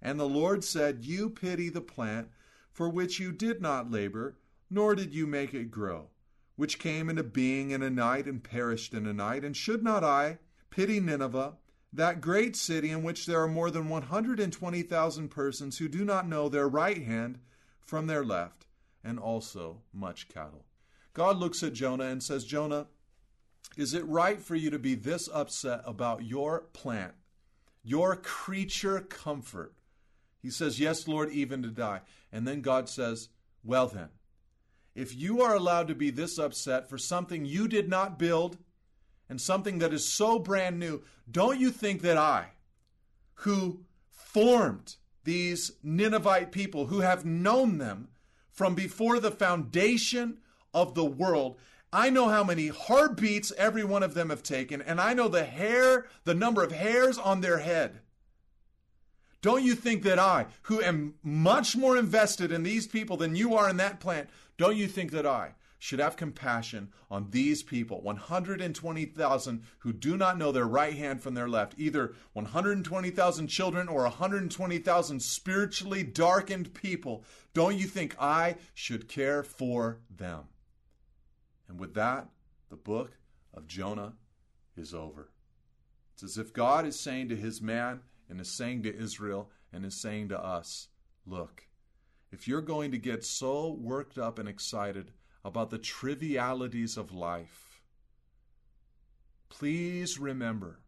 And 0.00 0.20
the 0.20 0.28
Lord 0.28 0.62
said, 0.62 1.04
You 1.04 1.30
pity 1.30 1.68
the 1.68 1.80
plant 1.80 2.28
for 2.70 2.88
which 2.88 3.18
you 3.18 3.32
did 3.32 3.60
not 3.60 3.90
labor, 3.90 4.36
nor 4.70 4.94
did 4.94 5.12
you 5.12 5.26
make 5.26 5.52
it 5.52 5.72
grow, 5.72 6.10
which 6.54 6.78
came 6.78 7.10
into 7.10 7.24
being 7.24 7.72
in 7.72 7.82
a 7.82 7.90
night 7.90 8.26
and 8.26 8.44
perished 8.44 8.94
in 8.94 9.04
a 9.04 9.12
night. 9.12 9.44
And 9.44 9.56
should 9.56 9.82
not 9.82 10.04
I 10.04 10.38
pity 10.70 11.00
Nineveh, 11.00 11.54
that 11.92 12.20
great 12.20 12.54
city 12.54 12.90
in 12.90 13.02
which 13.02 13.26
there 13.26 13.42
are 13.42 13.48
more 13.48 13.72
than 13.72 13.88
120,000 13.88 15.28
persons 15.28 15.78
who 15.78 15.88
do 15.88 16.04
not 16.04 16.28
know 16.28 16.48
their 16.48 16.68
right 16.68 17.02
hand 17.02 17.40
from 17.80 18.06
their 18.06 18.24
left, 18.24 18.66
and 19.04 19.18
also 19.18 19.82
much 19.92 20.28
cattle? 20.28 20.64
God 21.12 21.38
looks 21.38 21.62
at 21.62 21.72
Jonah 21.72 22.04
and 22.04 22.22
says, 22.22 22.44
Jonah, 22.44 22.86
is 23.76 23.94
it 23.94 24.06
right 24.06 24.40
for 24.40 24.54
you 24.54 24.70
to 24.70 24.78
be 24.78 24.94
this 24.94 25.28
upset 25.32 25.82
about 25.84 26.24
your 26.24 26.60
plant, 26.72 27.14
your 27.82 28.16
creature 28.16 29.00
comfort? 29.00 29.74
He 30.42 30.50
says, 30.50 30.80
Yes, 30.80 31.06
Lord, 31.06 31.30
even 31.30 31.62
to 31.62 31.68
die. 31.68 32.00
And 32.32 32.46
then 32.46 32.60
God 32.60 32.88
says, 32.88 33.28
Well, 33.62 33.86
then, 33.86 34.08
if 34.94 35.14
you 35.14 35.42
are 35.42 35.54
allowed 35.54 35.88
to 35.88 35.94
be 35.94 36.10
this 36.10 36.38
upset 36.38 36.88
for 36.88 36.98
something 36.98 37.44
you 37.44 37.68
did 37.68 37.88
not 37.88 38.18
build 38.18 38.58
and 39.28 39.40
something 39.40 39.78
that 39.78 39.92
is 39.92 40.12
so 40.12 40.38
brand 40.38 40.78
new, 40.78 41.02
don't 41.30 41.60
you 41.60 41.70
think 41.70 42.02
that 42.02 42.16
I, 42.16 42.48
who 43.34 43.84
formed 44.10 44.96
these 45.24 45.72
Ninevite 45.82 46.50
people, 46.50 46.86
who 46.86 47.00
have 47.00 47.24
known 47.24 47.78
them 47.78 48.08
from 48.52 48.74
before 48.74 49.20
the 49.20 49.30
foundation 49.30 50.38
of 50.74 50.94
the 50.94 51.04
world. 51.04 51.56
I 51.92 52.10
know 52.10 52.28
how 52.28 52.44
many 52.44 52.68
heartbeats 52.68 53.52
every 53.56 53.84
one 53.84 54.02
of 54.02 54.14
them 54.14 54.30
have 54.30 54.42
taken, 54.42 54.80
and 54.80 55.00
I 55.00 55.12
know 55.12 55.28
the 55.28 55.44
hair, 55.44 56.06
the 56.24 56.34
number 56.34 56.62
of 56.62 56.72
hairs 56.72 57.18
on 57.18 57.40
their 57.40 57.58
head. 57.58 58.00
Don't 59.42 59.64
you 59.64 59.74
think 59.74 60.02
that 60.02 60.18
I, 60.18 60.46
who 60.62 60.82
am 60.82 61.14
much 61.22 61.76
more 61.76 61.96
invested 61.96 62.52
in 62.52 62.62
these 62.62 62.86
people 62.86 63.16
than 63.16 63.34
you 63.34 63.54
are 63.54 63.68
in 63.68 63.78
that 63.78 63.98
plant, 63.98 64.28
don't 64.58 64.76
you 64.76 64.86
think 64.86 65.10
that 65.12 65.26
I 65.26 65.54
should 65.80 65.98
have 65.98 66.14
compassion 66.14 66.92
on 67.10 67.30
these 67.30 67.62
people, 67.62 68.02
120,000 68.02 69.62
who 69.78 69.92
do 69.94 70.16
not 70.16 70.36
know 70.36 70.52
their 70.52 70.66
right 70.66 70.94
hand 70.94 71.22
from 71.22 71.32
their 71.32 71.48
left, 71.48 71.74
either 71.78 72.14
120,000 72.34 73.46
children 73.48 73.88
or 73.88 74.02
120,000 74.02 75.20
spiritually 75.20 76.02
darkened 76.02 76.74
people? 76.74 77.24
Don't 77.54 77.78
you 77.78 77.86
think 77.86 78.14
I 78.20 78.56
should 78.74 79.08
care 79.08 79.42
for 79.42 80.00
them? 80.14 80.44
And 81.66 81.80
with 81.80 81.94
that, 81.94 82.28
the 82.68 82.76
book 82.76 83.16
of 83.54 83.66
Jonah 83.66 84.12
is 84.76 84.92
over. 84.92 85.30
It's 86.12 86.22
as 86.22 86.36
if 86.36 86.52
God 86.52 86.84
is 86.84 87.00
saying 87.00 87.30
to 87.30 87.36
his 87.36 87.62
man 87.62 88.00
and 88.28 88.38
is 88.38 88.50
saying 88.50 88.82
to 88.82 88.94
Israel 88.94 89.50
and 89.72 89.86
is 89.86 89.98
saying 89.98 90.28
to 90.28 90.38
us, 90.38 90.88
look, 91.24 91.68
if 92.30 92.46
you're 92.46 92.60
going 92.60 92.90
to 92.90 92.98
get 92.98 93.24
so 93.24 93.72
worked 93.72 94.18
up 94.18 94.38
and 94.38 94.46
excited 94.46 95.12
about 95.44 95.70
the 95.70 95.78
trivialities 95.78 96.96
of 96.96 97.12
life, 97.12 97.82
please 99.48 100.18
remember 100.18 100.80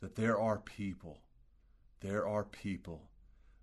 that 0.00 0.16
there 0.16 0.38
are 0.38 0.58
people, 0.58 1.20
there 2.00 2.26
are 2.26 2.44
people 2.44 3.10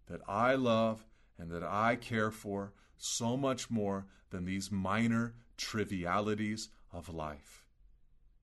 that 0.07 0.21
I 0.27 0.55
love 0.55 1.05
and 1.37 1.49
that 1.51 1.63
I 1.63 1.95
care 1.95 2.31
for 2.31 2.73
so 2.97 3.35
much 3.35 3.69
more 3.69 4.05
than 4.29 4.45
these 4.45 4.71
minor 4.71 5.35
trivialities 5.57 6.69
of 6.91 7.13
life. 7.13 7.65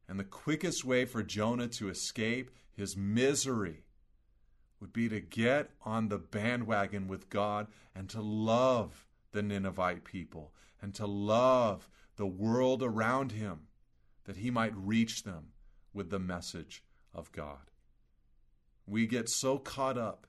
And 0.09 0.19
the 0.19 0.25
quickest 0.25 0.85
way 0.85 1.05
for 1.05 1.23
Jonah 1.23 1.69
to 1.69 1.89
escape 1.89 2.51
his 2.73 2.97
misery 2.97 3.85
would 4.81 4.93
be 4.93 5.09
to 5.09 5.21
get 5.21 5.71
on 5.85 6.09
the 6.09 6.19
bandwagon 6.19 7.09
with 7.09 7.29
God 7.29 7.67
and 7.95 8.09
to 8.11 8.21
love 8.21 9.07
the 9.33 9.43
Ninevite 9.43 10.05
people 10.05 10.53
and 10.81 10.95
to 10.95 11.07
love 11.07 11.89
the 12.17 12.27
world 12.27 12.83
around 12.83 13.33
him 13.33 13.69
that 14.25 14.37
he 14.37 14.51
might 14.51 14.73
reach 14.77 15.23
them 15.23 15.49
with 15.93 16.11
the 16.11 16.19
message 16.19 16.83
of 17.15 17.33
God. 17.33 17.71
We 18.87 19.07
get 19.07 19.29
so 19.29 19.59
caught 19.59 19.99
up 19.99 20.27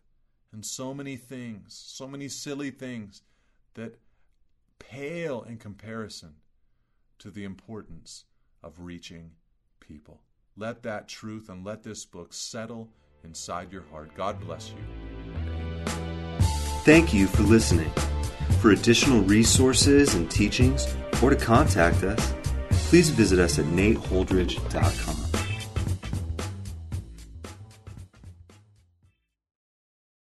in 0.54 0.64
so 0.64 0.94
many 0.94 1.16
things, 1.16 1.82
so 1.86 2.08
many 2.08 2.28
silly 2.28 2.72
things 2.72 3.22
that 3.76 4.00
pale 4.80 5.44
in 5.44 5.58
comparison 5.58 6.36
to 7.20 7.30
the 7.30 7.44
importance 7.44 8.26
of 8.64 8.80
reaching 8.80 9.32
people. 9.80 10.22
Let 10.58 10.84
that 10.84 11.08
truth 11.08 11.50
and 11.50 11.66
let 11.66 11.84
this 11.84 12.06
book 12.06 12.34
settle 12.34 12.90
inside 13.24 13.72
your 13.72 13.84
heart. 13.92 14.16
God 14.16 14.40
bless 14.40 14.72
you. 14.72 15.86
Thank 16.84 17.14
you 17.14 17.28
for 17.28 17.44
listening. 17.44 17.92
For 18.62 18.72
additional 18.72 19.22
resources 19.22 20.16
and 20.16 20.30
teachings, 20.30 20.94
or 21.24 21.30
to 21.30 21.36
contact 21.36 22.04
us, 22.04 22.34
please 22.90 23.10
visit 23.10 23.40
us 23.40 23.58
at 23.58 23.66
nateholdridge.com. 23.66 25.19